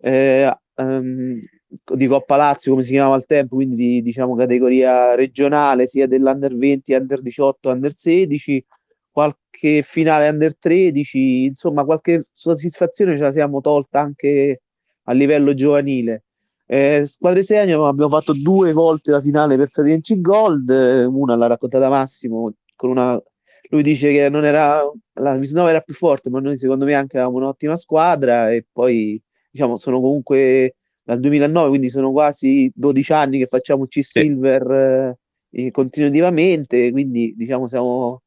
eh, 0.00 0.56
um, 0.76 1.40
di 1.84 2.06
Coppa 2.06 2.36
Lazio, 2.36 2.70
come 2.72 2.84
si 2.84 2.90
chiamava 2.92 3.16
al 3.16 3.26
tempo, 3.26 3.56
quindi 3.56 3.76
di 3.76 4.02
diciamo, 4.02 4.36
categoria 4.36 5.16
regionale, 5.16 5.88
sia 5.88 6.06
dell'Under 6.06 6.56
20, 6.56 6.92
Under 6.94 7.20
18, 7.20 7.70
Under 7.70 7.92
16, 7.94 8.64
qualche 9.10 9.82
finale 9.82 10.28
Under 10.28 10.56
13, 10.56 11.44
insomma 11.46 11.84
qualche 11.84 12.26
soddisfazione 12.32 13.16
ce 13.16 13.22
la 13.22 13.32
siamo 13.32 13.60
tolta 13.60 14.00
anche 14.00 14.62
a 15.04 15.12
livello 15.12 15.54
giovanile. 15.54 16.22
Eh, 16.70 17.04
squadre 17.06 17.42
senior 17.42 17.86
abbiamo 17.86 18.10
fatto 18.10 18.34
due 18.34 18.72
volte 18.72 19.10
la 19.10 19.22
finale 19.22 19.56
per 19.56 19.70
Fiorenci 19.70 20.20
Gold, 20.20 20.68
una 20.68 21.34
l'ha 21.34 21.46
raccontata 21.46 21.88
Massimo 21.88 22.52
con 22.76 22.90
una 22.90 23.18
lui 23.70 23.82
dice 23.82 24.10
che 24.12 24.28
non 24.28 24.44
era 24.44 24.80
la 25.14 25.36
Visnova 25.36 25.70
era 25.70 25.80
più 25.80 25.94
forte, 25.94 26.30
ma 26.30 26.40
noi 26.40 26.56
secondo 26.56 26.84
me 26.84 26.94
anche 26.94 27.16
avevamo 27.18 27.38
un'ottima 27.38 27.76
squadra 27.76 28.50
e 28.50 28.66
poi 28.70 29.20
diciamo, 29.50 29.76
sono 29.76 30.00
comunque 30.00 30.76
dal 31.02 31.20
2009, 31.20 31.68
quindi 31.68 31.90
sono 31.90 32.10
quasi 32.12 32.70
12 32.74 33.12
anni 33.12 33.38
che 33.38 33.46
facciamo 33.46 33.86
C-Silver 33.86 35.16
sì. 35.50 35.66
eh, 35.66 35.70
continuativamente, 35.70 36.90
quindi 36.90 37.34
diciamo 37.36 37.66
siamo 37.66 38.22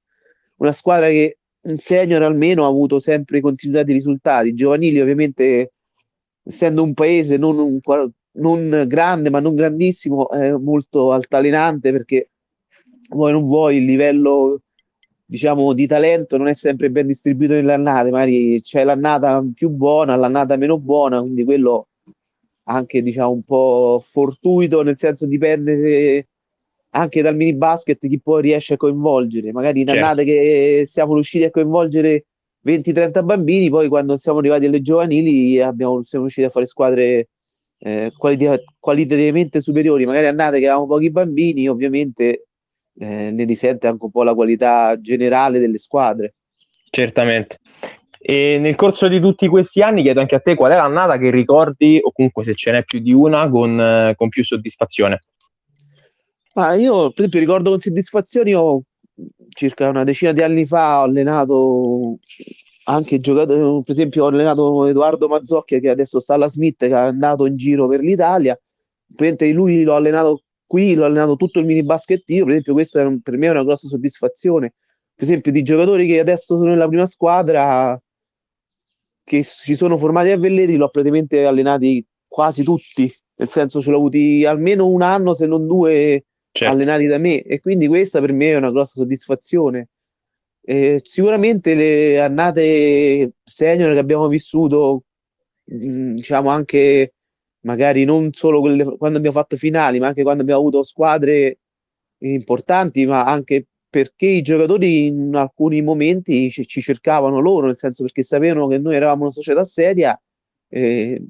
una 0.57 0.71
squadra 0.73 1.07
che 1.07 1.37
in 1.63 1.77
senior 1.77 2.23
almeno 2.23 2.65
ha 2.65 2.67
avuto 2.67 2.99
sempre 2.99 3.41
continuità 3.41 3.83
di 3.83 3.93
risultati, 3.93 4.53
giovanili 4.53 4.99
ovviamente 4.99 5.73
essendo 6.43 6.83
un 6.83 6.93
paese 6.93 7.37
non, 7.37 7.57
un, 7.59 7.79
non 8.33 8.85
grande 8.87 9.29
ma 9.29 9.39
non 9.39 9.55
grandissimo, 9.55 10.29
è 10.29 10.51
molto 10.51 11.11
altalenante 11.11 11.91
perché 11.91 12.29
vuoi 13.09 13.31
non 13.31 13.43
vuoi 13.43 13.77
il 13.77 13.85
livello 13.85 14.61
diciamo, 15.31 15.71
di 15.73 15.87
talento 15.87 16.37
non 16.37 16.49
è 16.49 16.53
sempre 16.53 16.91
ben 16.91 17.07
distribuito 17.07 17.53
nelle 17.53 17.71
annate, 17.73 18.11
magari 18.11 18.61
c'è 18.61 18.83
l'annata 18.83 19.41
più 19.53 19.69
buona, 19.69 20.17
l'annata 20.17 20.57
meno 20.57 20.77
buona, 20.77 21.21
quindi 21.21 21.45
quello 21.45 21.87
anche 22.63 23.01
diciamo 23.01 23.31
un 23.31 23.43
po' 23.43 24.03
fortuito, 24.05 24.81
nel 24.81 24.97
senso 24.97 25.25
dipende 25.25 26.27
anche 26.89 27.21
dal 27.21 27.37
mini 27.37 27.53
basket 27.53 28.05
chi 28.09 28.19
poi 28.19 28.41
riesce 28.41 28.73
a 28.73 28.77
coinvolgere, 28.77 29.53
magari 29.53 29.79
in 29.81 29.87
certo. 29.87 30.03
annate 30.03 30.23
che 30.25 30.83
siamo 30.85 31.13
riusciti 31.13 31.45
a 31.45 31.49
coinvolgere 31.49 32.25
20-30 32.65 33.23
bambini, 33.23 33.69
poi 33.69 33.87
quando 33.87 34.17
siamo 34.17 34.39
arrivati 34.39 34.65
alle 34.65 34.81
giovanili 34.81 35.61
abbiamo, 35.61 36.03
siamo 36.03 36.25
riusciti 36.25 36.47
a 36.47 36.51
fare 36.51 36.65
squadre 36.65 37.29
eh, 37.83 38.11
qualitativamente 38.15 39.59
superiori, 39.59 40.05
magari 40.05 40.27
annate 40.27 40.59
che 40.59 40.67
avevamo 40.67 40.87
pochi 40.87 41.09
bambini, 41.09 41.67
ovviamente 41.67 42.45
eh, 42.99 43.31
ne 43.31 43.43
risente 43.43 43.87
anche 43.87 44.05
un 44.05 44.11
po' 44.11 44.23
la 44.23 44.35
qualità 44.35 44.99
generale 44.99 45.59
delle 45.59 45.79
squadre. 45.79 46.35
Certamente. 46.89 47.57
E 48.19 48.59
nel 48.59 48.75
corso 48.75 49.07
di 49.07 49.19
tutti 49.19 49.47
questi 49.47 49.81
anni 49.81 50.03
chiedo 50.03 50.19
anche 50.19 50.35
a 50.35 50.39
te 50.39 50.53
qual 50.53 50.71
è 50.71 50.75
l'annata 50.75 51.17
che 51.17 51.31
ricordi, 51.31 51.99
o 51.99 52.11
comunque 52.11 52.43
se 52.43 52.53
ce 52.53 52.71
n'è 52.71 52.83
più 52.83 52.99
di 52.99 53.13
una, 53.13 53.49
con, 53.49 53.79
eh, 53.79 54.13
con 54.15 54.29
più 54.29 54.43
soddisfazione. 54.43 55.21
Ma 56.53 56.75
io, 56.75 57.09
per 57.09 57.13
esempio, 57.15 57.39
ricordo 57.39 57.71
con 57.71 57.79
soddisfazione, 57.79 58.49
io 58.51 58.83
circa 59.49 59.89
una 59.89 60.03
decina 60.03 60.33
di 60.33 60.43
anni 60.43 60.65
fa 60.65 60.99
ho 60.99 61.03
allenato 61.03 62.19
anche 62.85 63.19
giocato, 63.19 63.81
per 63.83 63.93
esempio 63.93 64.25
ho 64.25 64.27
allenato 64.27 64.85
Edoardo 64.87 65.27
Mazzocchi 65.27 65.79
che 65.79 65.89
adesso 65.89 66.19
sta 66.19 66.33
alla 66.33 66.47
Smith 66.47 66.77
che 66.79 66.87
è 66.87 66.93
andato 66.93 67.45
in 67.45 67.55
giro 67.55 67.87
per 67.87 68.01
l'Italia. 68.01 68.59
Lui 69.17 69.83
l'ho 69.83 69.95
allenato 69.95 70.43
qui 70.71 70.93
l'ho 70.93 71.03
allenato 71.03 71.35
tutto 71.35 71.59
il 71.59 71.65
mini 71.65 71.83
basket 71.83 72.23
io, 72.29 72.43
per 72.43 72.51
esempio 72.51 72.71
questa 72.71 73.05
un, 73.05 73.21
per 73.21 73.35
me 73.35 73.47
è 73.47 73.49
una 73.49 73.63
grossa 73.63 73.89
soddisfazione, 73.89 74.73
per 75.13 75.25
esempio 75.25 75.51
di 75.51 75.63
giocatori 75.63 76.07
che 76.07 76.19
adesso 76.21 76.55
sono 76.55 76.69
nella 76.69 76.87
prima 76.87 77.05
squadra, 77.05 78.01
che 79.21 79.43
si 79.43 79.75
sono 79.75 79.97
formati 79.97 80.29
a 80.29 80.37
Velletri, 80.37 80.77
l'ho 80.77 80.87
praticamente 80.87 81.45
allenati 81.45 82.05
quasi 82.25 82.63
tutti, 82.63 83.13
nel 83.35 83.49
senso 83.49 83.81
ce 83.81 83.91
l'ho 83.91 83.97
avuti 83.97 84.45
almeno 84.45 84.87
un 84.87 85.01
anno 85.01 85.33
se 85.33 85.45
non 85.45 85.67
due 85.67 86.23
certo. 86.51 86.73
allenati 86.73 87.05
da 87.05 87.17
me 87.17 87.41
e 87.41 87.59
quindi 87.59 87.87
questa 87.87 88.21
per 88.21 88.31
me 88.31 88.51
è 88.51 88.55
una 88.55 88.71
grossa 88.71 88.93
soddisfazione. 88.95 89.89
Eh, 90.63 91.01
sicuramente 91.03 91.73
le 91.73 92.19
annate 92.19 93.33
senior 93.43 93.93
che 93.93 93.99
abbiamo 93.99 94.27
vissuto, 94.27 95.03
diciamo 95.63 96.49
anche 96.49 97.13
magari 97.61 98.03
non 98.03 98.31
solo 98.33 98.59
quelle, 98.59 98.97
quando 98.97 99.17
abbiamo 99.17 99.37
fatto 99.37 99.57
finali, 99.57 99.99
ma 99.99 100.07
anche 100.07 100.23
quando 100.23 100.41
abbiamo 100.43 100.61
avuto 100.61 100.83
squadre 100.83 101.59
importanti, 102.19 103.05
ma 103.05 103.25
anche 103.25 103.67
perché 103.89 104.27
i 104.27 104.41
giocatori 104.41 105.07
in 105.07 105.35
alcuni 105.35 105.81
momenti 105.81 106.49
ci, 106.49 106.65
ci 106.65 106.81
cercavano 106.81 107.39
loro, 107.39 107.67
nel 107.67 107.77
senso 107.77 108.03
perché 108.03 108.23
sapevano 108.23 108.67
che 108.67 108.77
noi 108.77 108.95
eravamo 108.95 109.23
una 109.23 109.31
società 109.31 109.63
seria. 109.63 110.19
Eh, 110.73 111.21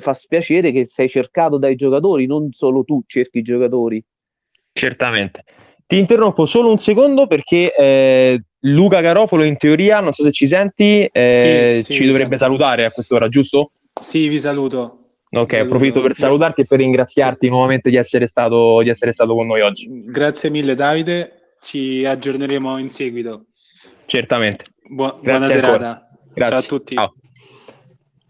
fa 0.00 0.12
spiacere 0.12 0.72
che 0.72 0.86
sei 0.86 1.08
cercato 1.08 1.56
dai 1.58 1.76
giocatori, 1.76 2.26
non 2.26 2.52
solo 2.52 2.84
tu 2.84 3.02
cerchi 3.06 3.38
i 3.38 3.42
giocatori. 3.42 4.04
Certamente. 4.72 5.44
Ti 5.88 5.96
interrompo 5.96 6.44
solo 6.44 6.68
un 6.70 6.76
secondo 6.78 7.26
perché 7.26 7.74
eh, 7.74 8.42
Luca 8.60 9.00
Garofolo 9.00 9.42
in 9.42 9.56
teoria, 9.56 10.00
non 10.00 10.12
so 10.12 10.22
se 10.22 10.32
ci 10.32 10.46
senti, 10.46 11.08
eh, 11.10 11.72
sì, 11.76 11.82
sì, 11.82 11.92
ci 11.94 12.04
dovrebbe 12.04 12.36
sento. 12.36 12.44
salutare 12.44 12.84
a 12.84 12.90
quest'ora, 12.90 13.28
giusto? 13.28 13.70
Sì, 13.98 14.28
vi 14.28 14.38
saluto. 14.38 14.98
Ok, 15.30 15.54
approfitto 15.54 16.02
per 16.02 16.14
salutarti 16.14 16.60
e 16.60 16.66
per 16.66 16.80
ringraziarti 16.80 17.48
nuovamente 17.48 17.88
di 17.88 17.96
essere, 17.96 18.26
stato, 18.26 18.82
di 18.82 18.90
essere 18.90 19.12
stato 19.12 19.34
con 19.34 19.46
noi 19.46 19.62
oggi. 19.62 19.86
Grazie 19.88 20.50
mille 20.50 20.74
Davide, 20.74 21.54
ci 21.62 22.04
aggiorneremo 22.04 22.76
in 22.76 22.90
seguito. 22.90 23.46
Certamente. 24.04 24.66
Bu- 24.90 25.20
buona 25.22 25.48
serata. 25.48 26.06
Grazie. 26.34 26.54
Ciao 26.54 26.58
a 26.58 26.62
tutti. 26.68 26.94
Ciao. 26.96 27.14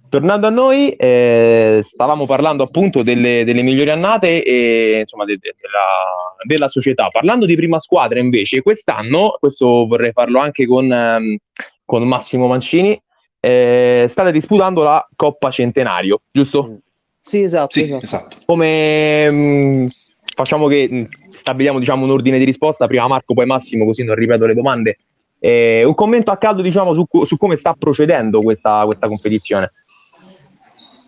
Tornando 0.08 0.46
a 0.46 0.50
noi, 0.50 0.90
eh, 0.90 1.80
stavamo 1.82 2.24
parlando 2.24 2.62
appunto 2.62 3.02
delle, 3.02 3.44
delle 3.44 3.62
migliori 3.62 3.90
annate 3.90 4.42
e 4.42 5.00
insomma 5.00 5.26
de, 5.26 5.36
de, 5.38 5.54
della, 5.60 6.36
della, 6.46 6.68
società. 6.68 7.08
Parlando 7.08 7.44
di 7.44 7.54
prima 7.56 7.78
squadra 7.78 8.18
invece, 8.18 8.62
quest'anno, 8.62 9.36
questo 9.38 9.86
vorrei 9.86 10.12
farlo 10.12 10.38
anche 10.38 10.66
con, 10.66 10.90
um, 10.90 11.36
con 11.84 12.08
Massimo 12.08 12.46
Mancini, 12.46 13.00
eh, 13.40 14.06
state 14.08 14.32
disputando 14.32 14.82
la 14.82 15.06
Coppa 15.14 15.50
Centenario, 15.50 16.22
giusto? 16.30 16.66
Mm. 16.68 16.74
Sì, 17.20 17.42
esatto. 17.42 17.78
Sì, 17.78 17.82
esatto. 17.82 18.04
esatto. 18.04 18.36
Come 18.46 19.30
mh, 19.30 19.34
mm, 19.34 19.86
facciamo 20.34 20.66
che 20.68 20.88
mh, 20.90 20.96
mm, 20.96 21.04
stabiliamo 21.32 21.78
diciamo, 21.78 22.04
un 22.04 22.10
ordine 22.12 22.38
di 22.38 22.44
risposta, 22.44 22.86
prima 22.86 23.06
Marco, 23.06 23.34
poi 23.34 23.44
Massimo, 23.44 23.84
così 23.84 24.04
non 24.04 24.14
ripeto 24.14 24.46
le 24.46 24.54
domande. 24.54 24.98
Eh, 25.38 25.84
un 25.84 25.94
commento 25.94 26.30
a 26.30 26.38
caldo 26.38 26.62
diciamo, 26.62 26.94
su, 26.94 27.06
su 27.24 27.36
come 27.36 27.56
sta 27.56 27.74
procedendo 27.78 28.40
questa, 28.40 28.84
questa 28.84 29.06
competizione. 29.06 29.70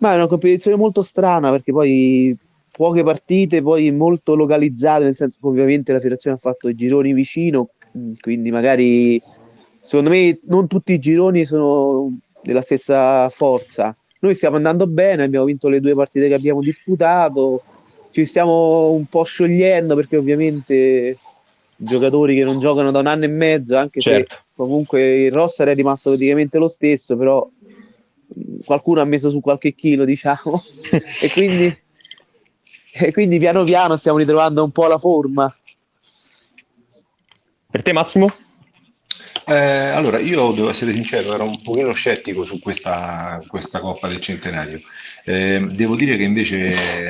Ma 0.01 0.13
è 0.13 0.15
una 0.15 0.27
competizione 0.27 0.77
molto 0.77 1.03
strana 1.03 1.51
perché 1.51 1.71
poi 1.71 2.35
poche 2.71 3.03
partite, 3.03 3.61
poi 3.61 3.91
molto 3.91 4.33
localizzate, 4.33 5.03
nel 5.03 5.15
senso 5.15 5.37
che 5.39 5.47
ovviamente 5.47 5.93
la 5.93 5.99
federazione 5.99 6.37
ha 6.37 6.39
fatto 6.39 6.67
i 6.67 6.75
gironi 6.75 7.13
vicino, 7.13 7.69
quindi 8.19 8.49
magari 8.49 9.21
secondo 9.79 10.09
me 10.09 10.39
non 10.45 10.65
tutti 10.65 10.93
i 10.93 10.99
gironi 10.99 11.45
sono 11.45 12.17
della 12.41 12.61
stessa 12.61 13.29
forza. 13.29 13.95
Noi 14.21 14.33
stiamo 14.33 14.55
andando 14.55 14.87
bene, 14.87 15.23
abbiamo 15.23 15.45
vinto 15.45 15.69
le 15.69 15.79
due 15.79 15.93
partite 15.93 16.27
che 16.27 16.33
abbiamo 16.33 16.61
disputato, 16.61 17.61
ci 18.09 18.25
stiamo 18.25 18.91
un 18.91 19.05
po' 19.05 19.23
sciogliendo 19.23 19.95
perché 19.95 20.17
ovviamente 20.17 21.17
giocatori 21.75 22.35
che 22.35 22.43
non 22.43 22.59
giocano 22.59 22.89
da 22.89 22.99
un 22.99 23.07
anno 23.07 23.25
e 23.25 23.29
mezzo, 23.29 23.75
anche 23.77 23.99
certo. 23.99 24.33
se 24.33 24.41
comunque 24.55 25.25
il 25.25 25.31
roster 25.31 25.67
è 25.67 25.75
rimasto 25.75 26.09
praticamente 26.09 26.57
lo 26.57 26.67
stesso, 26.67 27.15
però 27.15 27.47
qualcuno 28.65 29.01
ha 29.01 29.05
messo 29.05 29.29
su 29.29 29.41
qualche 29.41 29.73
chilo, 29.73 30.05
diciamo, 30.05 30.63
e, 31.21 31.29
quindi, 31.31 31.75
e 32.93 33.11
quindi 33.11 33.37
piano 33.37 33.63
piano 33.63 33.97
stiamo 33.97 34.17
ritrovando 34.17 34.63
un 34.63 34.71
po' 34.71 34.87
la 34.87 34.97
forma. 34.97 35.55
Per 37.69 37.81
te 37.81 37.93
Massimo? 37.93 38.31
Eh, 39.45 39.55
allora, 39.55 40.19
io 40.19 40.51
devo 40.51 40.69
essere 40.69 40.93
sincero, 40.93 41.33
ero 41.33 41.45
un 41.45 41.61
pochino 41.61 41.91
scettico 41.93 42.45
su 42.45 42.59
questa, 42.59 43.41
questa 43.47 43.79
Coppa 43.79 44.07
del 44.07 44.21
Centenario. 44.21 44.79
Eh, 45.25 45.67
devo 45.71 45.95
dire 45.95 46.15
che 46.17 46.23
invece 46.23 47.09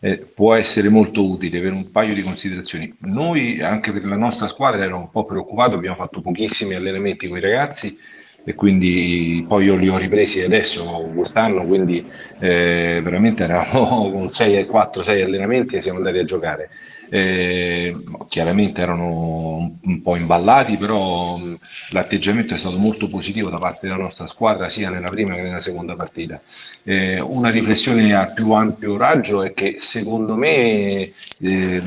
eh, 0.00 0.18
può 0.18 0.54
essere 0.54 0.88
molto 0.88 1.24
utile 1.26 1.60
per 1.60 1.72
un 1.72 1.90
paio 1.90 2.14
di 2.14 2.22
considerazioni. 2.22 2.94
Noi, 3.00 3.60
anche 3.62 3.90
per 3.92 4.04
la 4.04 4.16
nostra 4.16 4.48
squadra, 4.48 4.84
ero 4.84 4.98
un 4.98 5.10
po' 5.10 5.24
preoccupato, 5.24 5.74
abbiamo 5.74 5.96
fatto 5.96 6.20
pochissimi 6.20 6.74
allenamenti 6.74 7.26
con 7.26 7.38
i 7.38 7.40
ragazzi 7.40 7.98
e 8.44 8.54
quindi 8.54 9.44
poi 9.48 9.64
io 9.64 9.74
li 9.74 9.88
ho 9.88 9.96
ripresi 9.96 10.42
adesso 10.42 10.84
quest'anno, 11.14 11.64
quindi 11.66 12.04
eh, 12.38 13.00
veramente 13.02 13.44
eravamo 13.44 14.10
con 14.10 14.28
6 14.28 14.66
4 14.66 15.02
6 15.02 15.22
allenamenti 15.22 15.76
e 15.76 15.82
siamo 15.82 15.98
andati 15.98 16.18
a 16.18 16.24
giocare. 16.24 16.70
Eh, 17.10 17.94
chiaramente 18.28 18.80
erano 18.80 19.78
un 19.80 20.02
po' 20.02 20.16
imballati, 20.16 20.76
però 20.76 21.36
mh, 21.36 21.58
l'atteggiamento 21.92 22.54
è 22.54 22.58
stato 22.58 22.78
molto 22.78 23.08
positivo 23.08 23.50
da 23.50 23.58
parte 23.58 23.86
della 23.86 23.98
nostra 23.98 24.26
squadra 24.26 24.68
sia 24.68 24.90
nella 24.90 25.10
prima 25.10 25.34
che 25.34 25.42
nella 25.42 25.60
seconda 25.60 25.94
partita. 25.96 26.40
Eh, 26.82 27.20
una 27.20 27.50
riflessione 27.50 28.14
a 28.14 28.32
più 28.32 28.52
ampio 28.52 28.96
raggio 28.96 29.42
è 29.42 29.54
che 29.54 29.76
secondo 29.78 30.34
me 30.34 31.12
eh, 31.40 31.82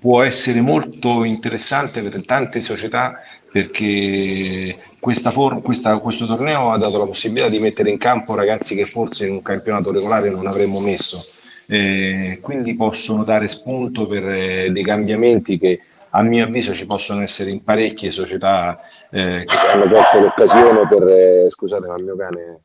può 0.00 0.22
essere 0.22 0.60
molto 0.60 1.24
interessante 1.24 2.02
per 2.02 2.24
tante 2.24 2.60
società 2.60 3.18
perché 3.52 4.78
for- 4.98 5.60
questa, 5.60 5.98
questo 5.98 6.26
torneo 6.26 6.72
ha 6.72 6.78
dato 6.78 6.98
la 6.98 7.04
possibilità 7.04 7.50
di 7.50 7.58
mettere 7.58 7.90
in 7.90 7.98
campo 7.98 8.34
ragazzi 8.34 8.74
che 8.74 8.86
forse 8.86 9.26
in 9.26 9.34
un 9.34 9.42
campionato 9.42 9.92
regolare 9.92 10.30
non 10.30 10.46
avremmo 10.46 10.80
messo. 10.80 11.20
Eh, 11.66 12.38
quindi 12.40 12.74
possono 12.74 13.24
dare 13.24 13.46
spunto 13.48 14.06
per 14.06 14.28
eh, 14.28 14.70
dei 14.72 14.82
cambiamenti 14.82 15.58
che 15.58 15.80
a 16.10 16.22
mio 16.22 16.44
avviso 16.44 16.74
ci 16.74 16.86
possono 16.86 17.22
essere 17.22 17.50
in 17.50 17.62
parecchie 17.62 18.10
società 18.10 18.80
eh, 19.10 19.44
che 19.46 19.56
hanno 19.56 19.88
colto 19.88 20.20
l'occasione 20.20 20.88
per 20.88 21.08
eh, 21.08 21.48
scusate 21.50 21.86
ma 21.86 21.96
il 21.96 22.04
mio 22.04 22.16
cane 22.16 22.60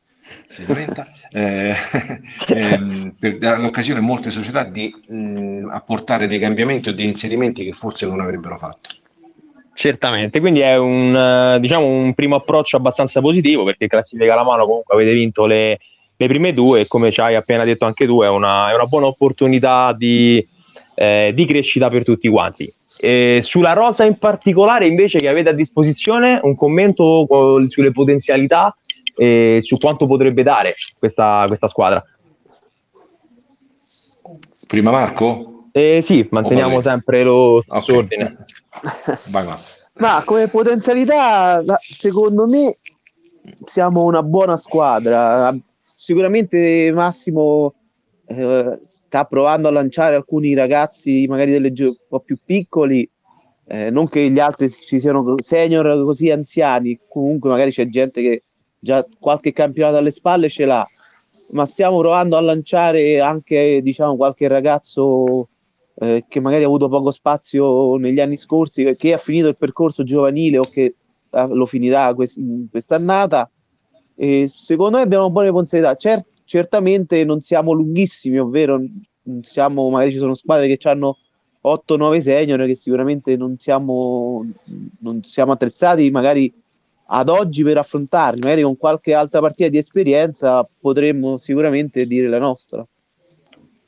si 0.46 0.66
lamenta 0.66 1.06
eh, 1.30 1.74
ehm, 2.48 3.14
per 3.18 3.38
dare 3.38 3.60
l'occasione 3.60 4.00
a 4.00 4.02
molte 4.02 4.30
società 4.30 4.64
di 4.64 4.92
mh, 5.06 5.68
apportare 5.70 6.26
dei 6.26 6.40
cambiamenti 6.40 6.90
o 6.90 6.94
dei 6.94 7.06
inserimenti 7.06 7.64
che 7.64 7.72
forse 7.72 8.04
non 8.06 8.20
avrebbero 8.20 8.58
fatto 8.58 8.90
Certamente, 9.78 10.40
quindi 10.40 10.58
è 10.58 10.76
un, 10.76 11.56
diciamo, 11.60 11.86
un 11.86 12.12
primo 12.12 12.34
approccio 12.34 12.76
abbastanza 12.76 13.20
positivo 13.20 13.62
perché 13.62 13.86
classifica 13.86 14.34
la 14.34 14.42
mano 14.42 14.66
comunque 14.66 14.92
avete 14.92 15.12
vinto 15.12 15.46
le, 15.46 15.78
le 16.16 16.26
prime 16.26 16.52
due 16.52 16.80
e 16.80 16.88
come 16.88 17.12
ci 17.12 17.20
hai 17.20 17.36
appena 17.36 17.62
detto 17.62 17.84
anche 17.84 18.04
tu 18.04 18.20
è 18.22 18.28
una, 18.28 18.72
è 18.72 18.74
una 18.74 18.86
buona 18.86 19.06
opportunità 19.06 19.94
di, 19.96 20.44
eh, 20.96 21.30
di, 21.32 21.46
crescita 21.46 21.88
per 21.90 22.02
tutti 22.02 22.26
quanti. 22.28 22.68
E 23.00 23.38
sulla 23.44 23.72
rosa 23.72 24.02
in 24.02 24.18
particolare 24.18 24.88
invece 24.88 25.18
che 25.18 25.28
avete 25.28 25.50
a 25.50 25.54
disposizione 25.54 26.40
un 26.42 26.56
commento 26.56 27.24
sulle 27.68 27.92
potenzialità 27.92 28.76
e 29.14 29.60
su 29.62 29.76
quanto 29.76 30.08
potrebbe 30.08 30.42
dare 30.42 30.74
questa, 30.98 31.44
questa 31.46 31.68
squadra. 31.68 32.04
Prima 34.66 34.90
Marco? 34.90 35.57
Eh, 35.78 36.02
sì, 36.02 36.26
manteniamo 36.28 36.80
sempre 36.80 37.22
lo 37.22 37.62
stesso 37.64 37.92
okay. 37.92 37.96
ordine. 37.96 38.36
Vai, 39.30 39.46
va. 39.46 39.56
Ma 39.94 40.22
come 40.24 40.48
potenzialità, 40.48 41.62
secondo 41.78 42.48
me, 42.48 42.78
siamo 43.64 44.02
una 44.02 44.24
buona 44.24 44.56
squadra. 44.56 45.56
Sicuramente 45.82 46.90
Massimo 46.92 47.74
eh, 48.26 48.78
sta 48.82 49.24
provando 49.24 49.68
a 49.68 49.70
lanciare 49.70 50.16
alcuni 50.16 50.52
ragazzi, 50.54 51.26
magari 51.28 51.52
delle 51.52 51.72
gio- 51.72 51.90
un 51.90 51.96
po' 52.08 52.20
più 52.20 52.38
piccoli. 52.44 53.08
Eh, 53.68 53.90
non 53.90 54.08
che 54.08 54.30
gli 54.30 54.40
altri 54.40 54.70
ci 54.70 54.98
siano 54.98 55.34
senior 55.38 56.02
così 56.04 56.28
anziani, 56.30 56.98
comunque 57.08 57.50
magari 57.50 57.70
c'è 57.70 57.86
gente 57.88 58.20
che 58.20 58.42
già 58.78 59.06
qualche 59.20 59.52
campionato 59.52 59.98
alle 59.98 60.10
spalle 60.10 60.48
ce 60.48 60.64
l'ha, 60.64 60.86
ma 61.50 61.66
stiamo 61.66 61.98
provando 61.98 62.36
a 62.36 62.40
lanciare 62.40 63.20
anche 63.20 63.80
diciamo 63.82 64.16
qualche 64.16 64.48
ragazzo 64.48 65.48
eh, 66.00 66.24
che 66.28 66.40
magari 66.40 66.62
ha 66.62 66.66
avuto 66.66 66.88
poco 66.88 67.10
spazio 67.10 67.96
negli 67.96 68.20
anni 68.20 68.36
scorsi, 68.36 68.94
che 68.96 69.12
ha 69.12 69.18
finito 69.18 69.48
il 69.48 69.56
percorso 69.56 70.04
giovanile 70.04 70.58
o 70.58 70.62
che 70.62 70.94
ah, 71.30 71.46
lo 71.46 71.66
finirà 71.66 72.14
quest- 72.14 72.40
quest'annata. 72.70 73.50
E 74.14 74.50
secondo 74.54 74.96
me 74.96 75.02
abbiamo 75.02 75.30
buone 75.30 75.50
potenzialità. 75.50 75.94
Cer- 75.96 76.24
certamente 76.44 77.24
non 77.24 77.40
siamo 77.40 77.72
lunghissimi, 77.72 78.38
ovvero 78.38 78.80
siamo, 79.42 79.88
magari 79.90 80.12
ci 80.12 80.18
sono 80.18 80.34
squadre 80.34 80.74
che 80.74 80.88
hanno 80.88 81.18
8-9 81.62 82.20
senior 82.20 82.64
che 82.64 82.76
sicuramente 82.76 83.36
non 83.36 83.58
siamo, 83.58 84.46
non 85.00 85.22
siamo 85.24 85.52
attrezzati 85.52 86.10
magari 86.10 86.52
ad 87.10 87.28
oggi 87.28 87.62
per 87.62 87.78
affrontarli, 87.78 88.40
magari 88.40 88.62
con 88.62 88.76
qualche 88.76 89.14
altra 89.14 89.40
partita 89.40 89.68
di 89.68 89.78
esperienza 89.78 90.66
potremmo 90.78 91.38
sicuramente 91.38 92.06
dire 92.06 92.28
la 92.28 92.38
nostra. 92.38 92.86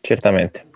Certamente. 0.00 0.66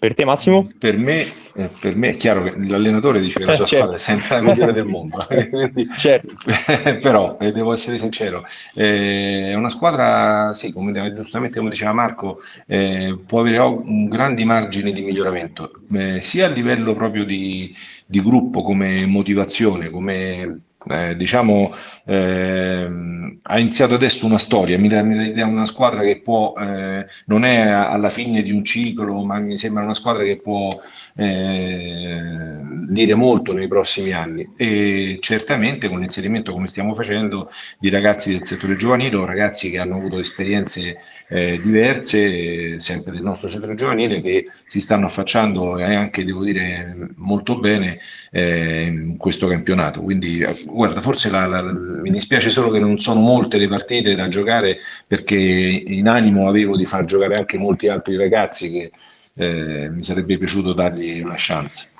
Per 0.00 0.14
te 0.14 0.24
Massimo? 0.24 0.64
Per 0.78 0.96
me, 0.96 1.22
eh, 1.56 1.68
per 1.80 1.96
me, 1.96 2.10
è 2.10 2.16
chiaro 2.16 2.44
che 2.44 2.54
l'allenatore 2.56 3.18
dice 3.18 3.40
che 3.40 3.46
la 3.46 3.54
sua 3.56 3.66
certo. 3.66 3.96
squadra 3.96 3.96
è 3.96 3.98
sempre 3.98 4.36
la 4.36 4.42
migliore 4.42 4.72
del 4.72 4.84
mondo, 4.84 5.18
Quindi, 5.26 5.88
certo. 5.96 6.34
però 7.00 7.36
eh, 7.40 7.50
devo 7.50 7.72
essere 7.72 7.98
sincero, 7.98 8.44
eh, 8.74 9.50
è 9.50 9.54
una 9.54 9.70
squadra, 9.70 10.54
sì, 10.54 10.70
come, 10.70 10.92
giustamente 11.14 11.58
come 11.58 11.70
diceva 11.70 11.92
Marco, 11.92 12.40
eh, 12.68 13.18
può 13.26 13.40
avere 13.40 13.58
un 13.58 14.08
grandi 14.08 14.44
margini 14.44 14.92
di 14.92 15.02
miglioramento, 15.02 15.72
eh, 15.92 16.20
sia 16.20 16.46
a 16.46 16.50
livello 16.50 16.94
proprio 16.94 17.24
di, 17.24 17.74
di 18.06 18.22
gruppo 18.22 18.62
come 18.62 19.04
motivazione, 19.04 19.90
come 19.90 20.60
eh, 20.86 21.16
diciamo, 21.16 21.74
eh, 22.04 22.88
ha 23.42 23.58
iniziato 23.58 23.94
adesso 23.94 24.26
una 24.26 24.38
storia, 24.38 24.78
mi 24.78 24.88
dà, 24.88 25.02
mi 25.02 25.32
dà 25.32 25.44
una 25.44 25.66
squadra 25.66 26.02
che 26.02 26.20
può, 26.20 26.54
eh, 26.58 27.04
non 27.26 27.44
è 27.44 27.60
alla 27.60 28.10
fine 28.10 28.42
di 28.42 28.52
un 28.52 28.64
ciclo, 28.64 29.24
ma 29.24 29.38
mi 29.40 29.58
sembra 29.58 29.82
una 29.82 29.94
squadra 29.94 30.22
che 30.22 30.38
può 30.40 30.68
eh, 31.16 32.60
dire 32.88 33.14
molto 33.14 33.52
nei 33.52 33.66
prossimi 33.66 34.12
anni. 34.12 34.48
E 34.56 35.18
certamente 35.20 35.88
con 35.88 35.98
l'inserimento 35.98 36.52
come 36.52 36.68
stiamo 36.68 36.94
facendo 36.94 37.50
di 37.78 37.88
ragazzi 37.88 38.30
del 38.30 38.44
settore 38.44 38.76
giovanile 38.76 39.16
o 39.16 39.24
ragazzi 39.24 39.70
che 39.70 39.78
hanno 39.78 39.96
avuto 39.96 40.18
esperienze 40.18 40.98
eh, 41.28 41.60
diverse 41.60 42.80
sempre 42.80 43.12
del 43.12 43.22
nostro 43.22 43.48
settore 43.48 43.74
giovanile 43.74 44.20
che 44.22 44.46
si 44.66 44.80
stanno 44.80 45.06
affacciando 45.06 45.78
e 45.78 45.94
anche 45.94 46.24
devo 46.24 46.44
dire 46.44 46.94
molto 47.16 47.58
bene 47.58 47.98
eh, 48.30 48.84
in 48.84 49.16
questo 49.16 49.48
campionato. 49.48 50.02
Quindi 50.02 50.44
guarda 50.70 51.00
forse 51.00 51.30
la, 51.30 51.46
la, 51.46 51.62
mi 51.62 52.10
dispiace 52.10 52.50
solo 52.50 52.70
che 52.70 52.78
non 52.78 52.98
sono 52.98 53.20
molte 53.20 53.58
le 53.58 53.68
partite 53.68 54.14
da 54.14 54.28
giocare 54.28 54.78
perché 55.06 55.36
in 55.36 56.08
animo 56.08 56.48
avevo 56.48 56.76
di 56.76 56.86
far 56.86 57.04
giocare 57.04 57.34
anche 57.34 57.58
molti 57.58 57.88
altri 57.88 58.16
ragazzi 58.16 58.70
che 58.70 58.90
eh, 59.34 59.88
mi 59.90 60.02
sarebbe 60.02 60.36
piaciuto 60.38 60.72
dargli 60.72 61.20
una 61.20 61.34
chance. 61.36 61.90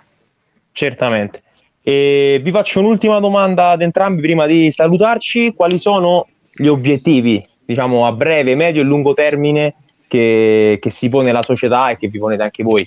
Certamente. 0.72 1.42
E 1.82 2.40
vi 2.42 2.50
faccio 2.50 2.80
un'ultima 2.80 3.20
domanda 3.20 3.70
ad 3.70 3.82
entrambi 3.82 4.20
prima 4.20 4.46
di 4.46 4.70
salutarci. 4.70 5.54
Quali 5.54 5.78
sono 5.78 6.26
gli 6.52 6.66
obiettivi, 6.66 7.44
diciamo, 7.64 8.06
a 8.06 8.12
breve, 8.12 8.54
medio 8.54 8.82
e 8.82 8.84
lungo 8.84 9.14
termine 9.14 9.74
che, 10.06 10.78
che 10.80 10.90
si 10.90 11.08
pone 11.08 11.32
la 11.32 11.42
società 11.42 11.90
e 11.90 11.96
che 11.96 12.08
vi 12.08 12.18
ponete 12.18 12.42
anche 12.42 12.62
voi? 12.62 12.86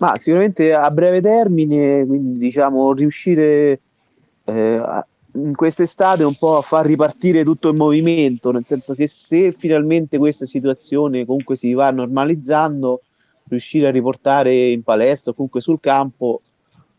Ma 0.00 0.16
sicuramente 0.16 0.72
a 0.72 0.90
breve 0.90 1.20
termine, 1.20 2.06
quindi 2.06 2.38
diciamo 2.38 2.94
riuscire 2.94 3.80
eh, 4.44 4.82
in 5.34 5.54
quest'estate 5.54 6.24
un 6.24 6.34
po' 6.36 6.56
a 6.56 6.62
far 6.62 6.86
ripartire 6.86 7.44
tutto 7.44 7.68
il 7.68 7.76
movimento, 7.76 8.50
nel 8.50 8.64
senso 8.64 8.94
che 8.94 9.06
se 9.06 9.52
finalmente 9.52 10.16
questa 10.16 10.46
situazione 10.46 11.26
comunque 11.26 11.54
si 11.54 11.74
va 11.74 11.90
normalizzando, 11.90 13.02
riuscire 13.48 13.88
a 13.88 13.90
riportare 13.90 14.70
in 14.70 14.82
palestra 14.82 15.32
o 15.32 15.34
comunque 15.34 15.60
sul 15.60 15.80
campo 15.80 16.40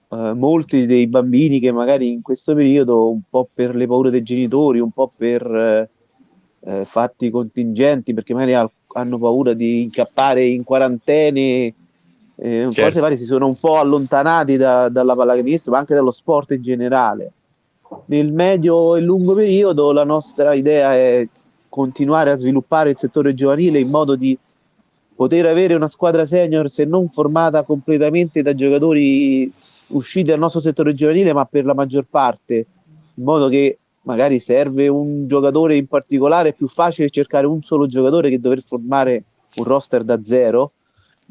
eh, 0.10 0.34
molti 0.36 0.86
dei 0.86 1.08
bambini 1.08 1.60
che 1.60 1.72
magari 1.72 2.12
in 2.12 2.22
questo 2.22 2.54
periodo, 2.54 3.10
un 3.10 3.22
po' 3.28 3.50
per 3.52 3.76
le 3.76 3.88
paure 3.88 4.12
dei 4.12 4.22
genitori, 4.22 4.80
un 4.80 4.92
po' 4.92 5.12
per 5.16 5.44
eh, 5.44 5.90
eh 6.64 6.86
fatti 6.86 7.32
contingenti, 7.32 8.14
perché 8.14 8.36
magari 8.36 8.54
ha, 8.54 8.70
hanno 8.94 9.18
paura 9.18 9.54
di 9.54 9.82
incappare 9.82 10.44
in 10.44 10.64
quarantene, 10.64 11.74
eh, 12.44 12.68
certo. 12.72 12.82
cose 12.82 13.00
varie, 13.00 13.18
si 13.18 13.26
sono 13.26 13.46
un 13.46 13.56
po' 13.56 13.78
allontanati 13.78 14.58
da, 14.58 14.90
dalla 14.90 15.16
pallacanestro, 15.16 15.72
ma 15.72 15.78
anche 15.78 15.94
dallo 15.94 16.10
sport 16.10 16.52
in 16.52 16.62
generale. 16.64 17.32
Nel 18.06 18.34
medio 18.34 18.96
e 18.96 19.02
lungo 19.02 19.36
periodo 19.36 19.92
la 19.92 20.04
nostra 20.04 20.54
idea 20.54 20.96
è 20.96 21.28
continuare 21.70 22.32
a 22.32 22.36
sviluppare 22.36 22.90
il 22.90 22.98
settore 22.98 23.36
giovanile 23.36 23.78
in 23.78 23.90
modo 23.90 24.16
di 24.16 24.36
poter 25.16 25.46
avere 25.46 25.76
una 25.76 25.88
squadra 25.88 26.26
senior 26.26 26.68
se 26.68 26.84
non 26.84 27.10
formata 27.10 27.62
completamente 27.62 28.42
da 28.42 28.56
giocatori 28.56 29.52
usciti 29.90 30.30
dal 30.30 30.40
nostro 30.40 30.62
settore 30.62 30.96
giovanile 30.96 31.34
ma 31.34 31.46
per 31.46 31.66
la 31.66 31.76
maggior 31.76 32.08
parte. 32.10 32.56
In 33.14 33.24
modo 33.24 33.50
che 33.50 33.78
magari 34.04 34.40
serve 34.40 34.88
un 34.88 35.28
giocatore 35.28 35.76
in 35.76 35.86
particolare 35.86 36.50
è 36.50 36.54
più 36.54 36.68
facile 36.68 37.12
cercare 37.12 37.46
un 37.46 37.62
solo 37.62 37.86
giocatore 37.86 38.32
che 38.32 38.40
dover 38.40 38.64
formare 38.64 39.26
un 39.58 39.64
roster 39.66 40.04
da 40.04 40.24
zero 40.24 40.72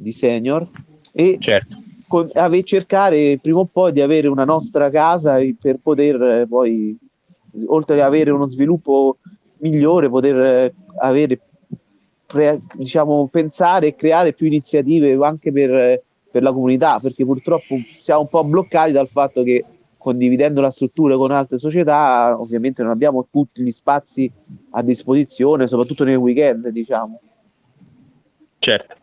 di 0.01 0.13
senior 0.13 0.69
e 1.13 1.37
certo 1.41 1.89
con, 2.11 2.29
ave, 2.35 2.65
cercare 2.65 3.39
prima 3.41 3.61
o 3.61 3.67
poi 3.67 3.93
di 3.93 4.01
avere 4.01 4.27
una 4.27 4.45
nostra 4.45 4.91
casa 4.91 5.39
per 5.57 5.79
poter 5.81 6.21
eh, 6.21 6.47
poi, 6.49 6.99
oltre 7.67 7.95
ad 7.95 8.01
avere 8.01 8.33
uno 8.33 8.49
sviluppo 8.49 9.19
migliore, 9.59 10.09
poter 10.09 10.37
eh, 10.41 10.75
avere 10.97 11.39
pre- 12.27 12.63
diciamo, 12.75 13.29
pensare 13.29 13.87
e 13.87 13.95
creare 13.95 14.33
più 14.33 14.49
iniziative 14.49 15.17
anche 15.25 15.53
per, 15.53 16.03
per 16.29 16.43
la 16.43 16.53
comunità, 16.53 16.99
perché 16.99 17.25
purtroppo 17.25 17.77
siamo 18.01 18.23
un 18.23 18.29
po' 18.29 18.43
bloccati 18.43 18.91
dal 18.91 19.09
fatto 19.09 19.45
che 19.45 19.65
condividendo 19.97 20.61
la 20.61 20.73
struttura 20.73 21.15
con 21.15 21.31
altre 21.31 21.59
società, 21.59 22.37
ovviamente 22.37 22.83
non 22.83 22.91
abbiamo 22.91 23.29
tutti 23.31 23.63
gli 23.63 23.71
spazi 23.71 24.29
a 24.71 24.83
disposizione, 24.83 25.69
soprattutto 25.69 26.03
nel 26.03 26.17
weekend, 26.17 26.67
diciamo. 26.71 27.21
Certo. 28.59 28.97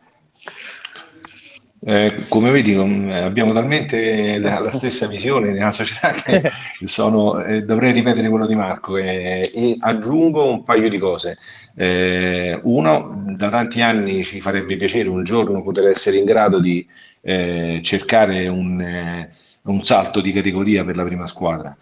Eh, 1.79 2.25
come 2.27 2.49
vedi, 2.49 2.73
abbiamo 2.73 3.53
talmente 3.53 4.37
la, 4.39 4.59
la, 4.59 4.71
stessa 4.71 5.07
visione 5.07 5.51
nella 5.51 5.71
società 5.71 6.11
che 6.11 6.41
sono, 6.85 7.43
eh, 7.43 7.63
dovrei 7.63 7.93
ripetere 7.93 8.29
quello 8.29 8.47
di 8.47 8.55
Marco 8.55 8.97
eh, 8.97 9.51
e 9.53 9.77
aggiungo 9.79 10.49
un 10.49 10.63
paio 10.63 10.89
di 10.89 10.97
cose. 10.97 11.37
Eh, 11.75 12.59
uno, 12.63 13.23
da 13.35 13.49
tanti 13.49 13.81
anni 13.81 14.25
ci 14.25 14.41
farebbe 14.41 14.75
piacere 14.75 15.09
un 15.09 15.23
giorno 15.23 15.61
poter 15.61 15.87
essere 15.87 16.17
in 16.17 16.25
grado 16.25 16.59
di 16.59 16.85
eh, 17.21 17.81
cercare 17.83 18.47
un, 18.47 18.81
eh, 18.81 19.29
un, 19.63 19.83
salto 19.83 20.19
di 20.21 20.31
categoria 20.31 20.83
per 20.83 20.95
la 20.95 21.03
prima 21.03 21.27
squadra 21.27 21.77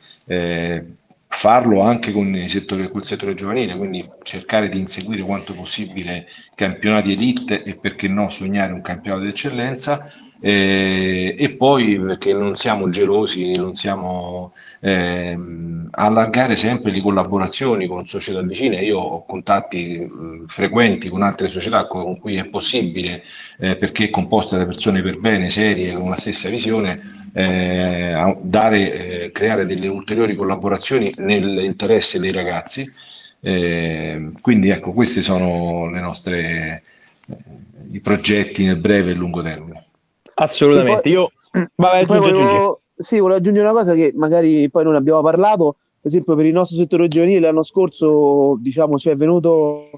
farlo 1.46 1.82
anche 1.82 2.12
con 2.12 2.36
il 2.36 2.50
settore, 2.50 2.90
col 2.90 3.06
settore 3.06 3.36
giovanile, 3.36 3.78
quindi 3.78 4.04
cercare 4.24 4.68
di 4.68 4.80
inseguire 4.80 5.22
quanto 5.22 5.54
possibile 5.54 6.26
campionati 6.56 7.12
elite 7.12 7.62
e 7.62 7.78
perché 7.78 8.08
no 8.08 8.32
sognare 8.32 8.74
un 8.74 8.82
campionato 8.82 9.26
d'eccellenza 9.26 10.12
eh, 10.48 11.36
e 11.40 11.50
poi 11.56 12.00
perché 12.00 12.32
non 12.32 12.56
siamo 12.56 12.90
gelosi, 12.90 13.52
non 13.54 13.76
siamo 13.76 14.54
eh, 14.80 15.36
allargare 15.90 16.56
sempre 16.56 16.92
le 16.92 17.02
collaborazioni 17.02 17.88
con 17.88 18.06
società 18.06 18.42
vicine. 18.44 18.82
Io 18.84 19.00
ho 19.00 19.26
contatti 19.26 19.98
mh, 20.00 20.46
frequenti 20.48 21.10
con 21.10 21.24
altre 21.24 21.48
società 21.48 21.88
con 21.88 22.20
cui 22.20 22.36
è 22.36 22.46
possibile 22.46 23.24
eh, 23.58 23.76
perché 23.76 24.06
è 24.06 24.10
composta 24.12 24.56
da 24.58 24.66
persone 24.68 25.02
per 25.02 25.18
bene, 25.20 25.50
serie, 25.50 25.94
con 25.96 26.10
la 26.10 26.16
stessa 26.18 26.48
visione 26.50 27.30
eh, 27.34 28.38
dare, 28.42 29.24
eh, 29.24 29.32
creare 29.32 29.66
delle 29.66 29.88
ulteriori 29.88 30.36
collaborazioni 30.36 31.12
nell'interesse 31.18 32.20
dei 32.20 32.32
ragazzi. 32.32 32.88
Eh, 33.40 34.32
quindi 34.42 34.70
ecco, 34.70 34.94
questi 34.94 35.24
sono 35.24 35.90
le 35.90 36.00
nostre, 36.02 36.84
eh, 37.28 37.36
i 37.94 38.00
progetti 38.00 38.64
nel 38.66 38.78
breve 38.78 39.12
e 39.12 39.14
lungo 39.16 39.42
termine. 39.42 39.85
Assolutamente, 40.36 41.02
poi, 41.02 41.12
io 41.12 41.32
Vabbè, 41.76 42.06
poi 42.06 42.20
volevo, 42.20 42.82
sì, 42.96 43.20
volevo 43.20 43.40
aggiungere 43.40 43.68
una 43.68 43.78
cosa 43.78 43.94
che 43.94 44.12
magari 44.16 44.70
poi 44.70 44.84
non 44.84 44.96
abbiamo 44.96 45.22
parlato, 45.22 45.78
per 46.02 46.12
esempio 46.12 46.36
per 46.36 46.46
il 46.46 46.54
nostro 46.54 46.78
settore 46.78 47.08
giovanile 47.08 47.40
l'anno 47.40 47.64
scorso 47.64 48.58
diciamo 48.60 48.98
ci 48.98 49.10
è 49.10 49.16
venuto 49.16 49.90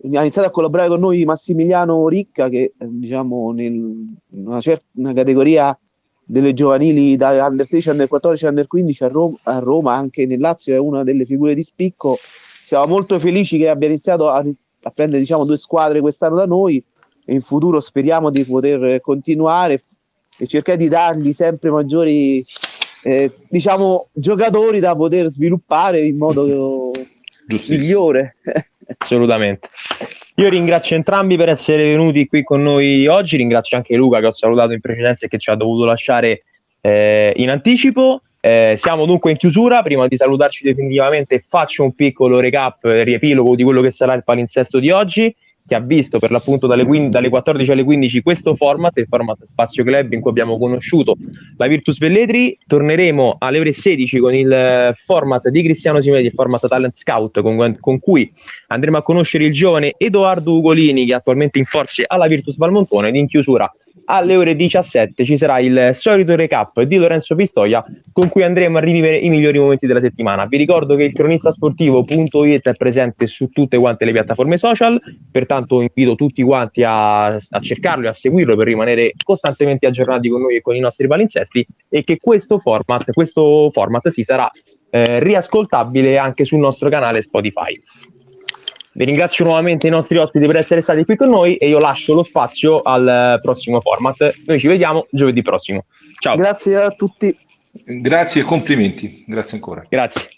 ha 0.00 0.20
iniziato 0.20 0.46
a 0.46 0.50
collaborare 0.50 0.88
con 0.88 1.00
noi 1.00 1.24
Massimiliano 1.24 2.06
Ricca 2.06 2.48
che 2.48 2.74
diciamo 2.78 3.50
nel, 3.52 3.72
in 3.72 4.46
una, 4.46 4.60
certa, 4.60 4.84
una 4.94 5.12
categoria 5.12 5.76
delle 6.24 6.52
giovanili 6.52 7.16
da 7.16 7.46
under 7.46 7.66
13, 7.66 7.88
under 7.88 8.06
14, 8.08 8.46
under 8.46 8.66
15 8.66 9.04
a 9.04 9.08
Roma, 9.08 9.36
a 9.44 9.58
Roma, 9.58 9.94
anche 9.94 10.26
nel 10.26 10.38
Lazio 10.38 10.74
è 10.74 10.78
una 10.78 11.02
delle 11.02 11.24
figure 11.24 11.54
di 11.54 11.62
spicco. 11.62 12.18
Siamo 12.64 12.86
molto 12.86 13.18
felici 13.18 13.56
che 13.56 13.68
abbia 13.68 13.88
iniziato 13.88 14.28
a, 14.28 14.44
a 14.82 14.90
prendere 14.90 15.20
diciamo, 15.20 15.46
due 15.46 15.56
squadre 15.56 16.00
quest'anno 16.00 16.36
da 16.36 16.44
noi 16.44 16.84
in 17.28 17.40
futuro 17.40 17.80
speriamo 17.80 18.30
di 18.30 18.44
poter 18.44 19.00
continuare 19.00 19.82
e 20.38 20.46
cercare 20.46 20.78
di 20.78 20.88
dargli 20.88 21.32
sempre 21.32 21.70
maggiori 21.70 22.44
eh, 23.02 23.32
diciamo, 23.48 24.08
giocatori 24.12 24.80
da 24.80 24.94
poter 24.94 25.28
sviluppare 25.28 26.00
in 26.00 26.16
modo 26.16 26.92
migliore. 27.68 28.36
Assolutamente. 28.98 29.68
Io 30.36 30.48
ringrazio 30.48 30.94
entrambi 30.94 31.36
per 31.36 31.48
essere 31.48 31.84
venuti 31.84 32.26
qui 32.26 32.44
con 32.44 32.62
noi 32.62 33.06
oggi, 33.08 33.36
ringrazio 33.36 33.76
anche 33.76 33.96
Luca 33.96 34.20
che 34.20 34.26
ho 34.26 34.32
salutato 34.32 34.72
in 34.72 34.80
precedenza 34.80 35.26
e 35.26 35.28
che 35.28 35.38
ci 35.38 35.50
ha 35.50 35.56
dovuto 35.56 35.84
lasciare 35.84 36.44
eh, 36.80 37.32
in 37.36 37.50
anticipo. 37.50 38.22
Eh, 38.40 38.76
siamo 38.78 39.04
dunque 39.04 39.32
in 39.32 39.36
chiusura, 39.36 39.82
prima 39.82 40.06
di 40.06 40.16
salutarci 40.16 40.62
definitivamente 40.62 41.44
faccio 41.46 41.82
un 41.82 41.92
piccolo 41.92 42.38
recap, 42.38 42.84
riepilogo 42.84 43.56
di 43.56 43.64
quello 43.64 43.82
che 43.82 43.90
sarà 43.90 44.14
il 44.14 44.22
palinsesto 44.22 44.78
di 44.78 44.90
oggi 44.90 45.34
che 45.68 45.74
ha 45.74 45.80
visto 45.80 46.18
per 46.18 46.30
l'appunto 46.30 46.66
dalle, 46.66 46.86
15, 46.86 47.10
dalle 47.10 47.28
14 47.28 47.70
alle 47.70 47.84
15 47.84 48.22
questo 48.22 48.56
format, 48.56 48.96
il 48.96 49.06
format 49.06 49.44
Spazio 49.44 49.84
Club 49.84 50.12
in 50.14 50.20
cui 50.20 50.30
abbiamo 50.30 50.58
conosciuto 50.58 51.16
la 51.58 51.66
Virtus 51.66 51.98
Velletri. 51.98 52.58
Torneremo 52.66 53.36
alle 53.38 53.60
ore 53.60 53.72
16 53.74 54.18
con 54.18 54.34
il 54.34 54.94
format 55.04 55.48
di 55.48 55.62
Cristiano 55.62 56.00
Simedi, 56.00 56.26
il 56.26 56.32
format 56.32 56.66
Talent 56.66 56.96
Scout, 56.96 57.42
con, 57.42 57.76
con 57.78 57.98
cui 58.00 58.32
andremo 58.68 58.96
a 58.96 59.02
conoscere 59.02 59.44
il 59.44 59.52
giovane 59.52 59.94
Edoardo 59.98 60.56
Ugolini 60.56 61.04
che 61.04 61.12
è 61.12 61.16
attualmente 61.16 61.58
in 61.58 61.66
forze 61.66 62.04
alla 62.06 62.26
Virtus 62.26 62.56
Valmontone 62.56 63.08
ed 63.08 63.16
in 63.16 63.26
chiusura 63.26 63.70
alle 64.04 64.36
ore 64.36 64.56
17 64.56 65.24
ci 65.24 65.36
sarà 65.36 65.58
il 65.58 65.90
solito 65.94 66.34
recap 66.34 66.80
di 66.82 66.96
Lorenzo 66.96 67.34
Pistoia 67.34 67.84
con 68.12 68.28
cui 68.28 68.42
andremo 68.42 68.78
a 68.78 68.80
rivivere 68.80 69.18
i 69.18 69.28
migliori 69.28 69.58
momenti 69.58 69.86
della 69.86 70.00
settimana. 70.00 70.46
Vi 70.46 70.56
ricordo 70.56 70.96
che 70.96 71.04
il 71.04 71.12
cronistasportivo.it 71.12 72.68
è 72.68 72.74
presente 72.74 73.26
su 73.26 73.48
tutte 73.48 73.78
quante 73.78 74.04
le 74.04 74.12
piattaforme 74.12 74.58
social, 74.58 75.00
pertanto 75.30 75.80
invito 75.80 76.14
tutti 76.14 76.42
quanti 76.42 76.82
a, 76.82 77.26
a 77.26 77.60
cercarlo 77.60 78.06
e 78.06 78.08
a 78.08 78.12
seguirlo 78.12 78.56
per 78.56 78.66
rimanere 78.66 79.12
costantemente 79.22 79.86
aggiornati 79.86 80.28
con 80.28 80.42
noi 80.42 80.56
e 80.56 80.60
con 80.60 80.74
i 80.74 80.80
nostri 80.80 81.06
palinsesti 81.06 81.66
e 81.88 82.04
che 82.04 82.18
questo 82.20 82.58
format, 82.58 83.12
questo 83.12 83.70
format 83.72 84.08
si 84.08 84.22
sarà 84.22 84.50
eh, 84.90 85.20
riascoltabile 85.20 86.18
anche 86.18 86.44
sul 86.44 86.58
nostro 86.58 86.88
canale 86.88 87.22
Spotify. 87.22 87.78
Vi 88.92 89.04
ringrazio 89.04 89.44
nuovamente 89.44 89.86
i 89.86 89.90
nostri 89.90 90.16
ospiti 90.16 90.46
per 90.46 90.56
essere 90.56 90.82
stati 90.82 91.04
qui 91.04 91.16
con 91.16 91.28
noi 91.28 91.56
e 91.56 91.68
io 91.68 91.78
lascio 91.78 92.14
lo 92.14 92.22
spazio 92.22 92.80
al 92.80 93.38
prossimo 93.42 93.80
format. 93.80 94.34
Noi 94.46 94.58
ci 94.58 94.66
vediamo 94.66 95.06
giovedì 95.10 95.42
prossimo. 95.42 95.84
Ciao. 96.20 96.36
Grazie 96.36 96.76
a 96.76 96.90
tutti. 96.90 97.36
Grazie 97.84 98.42
e 98.42 98.44
complimenti. 98.44 99.24
Grazie 99.26 99.56
ancora. 99.56 99.84
Grazie. 99.88 100.28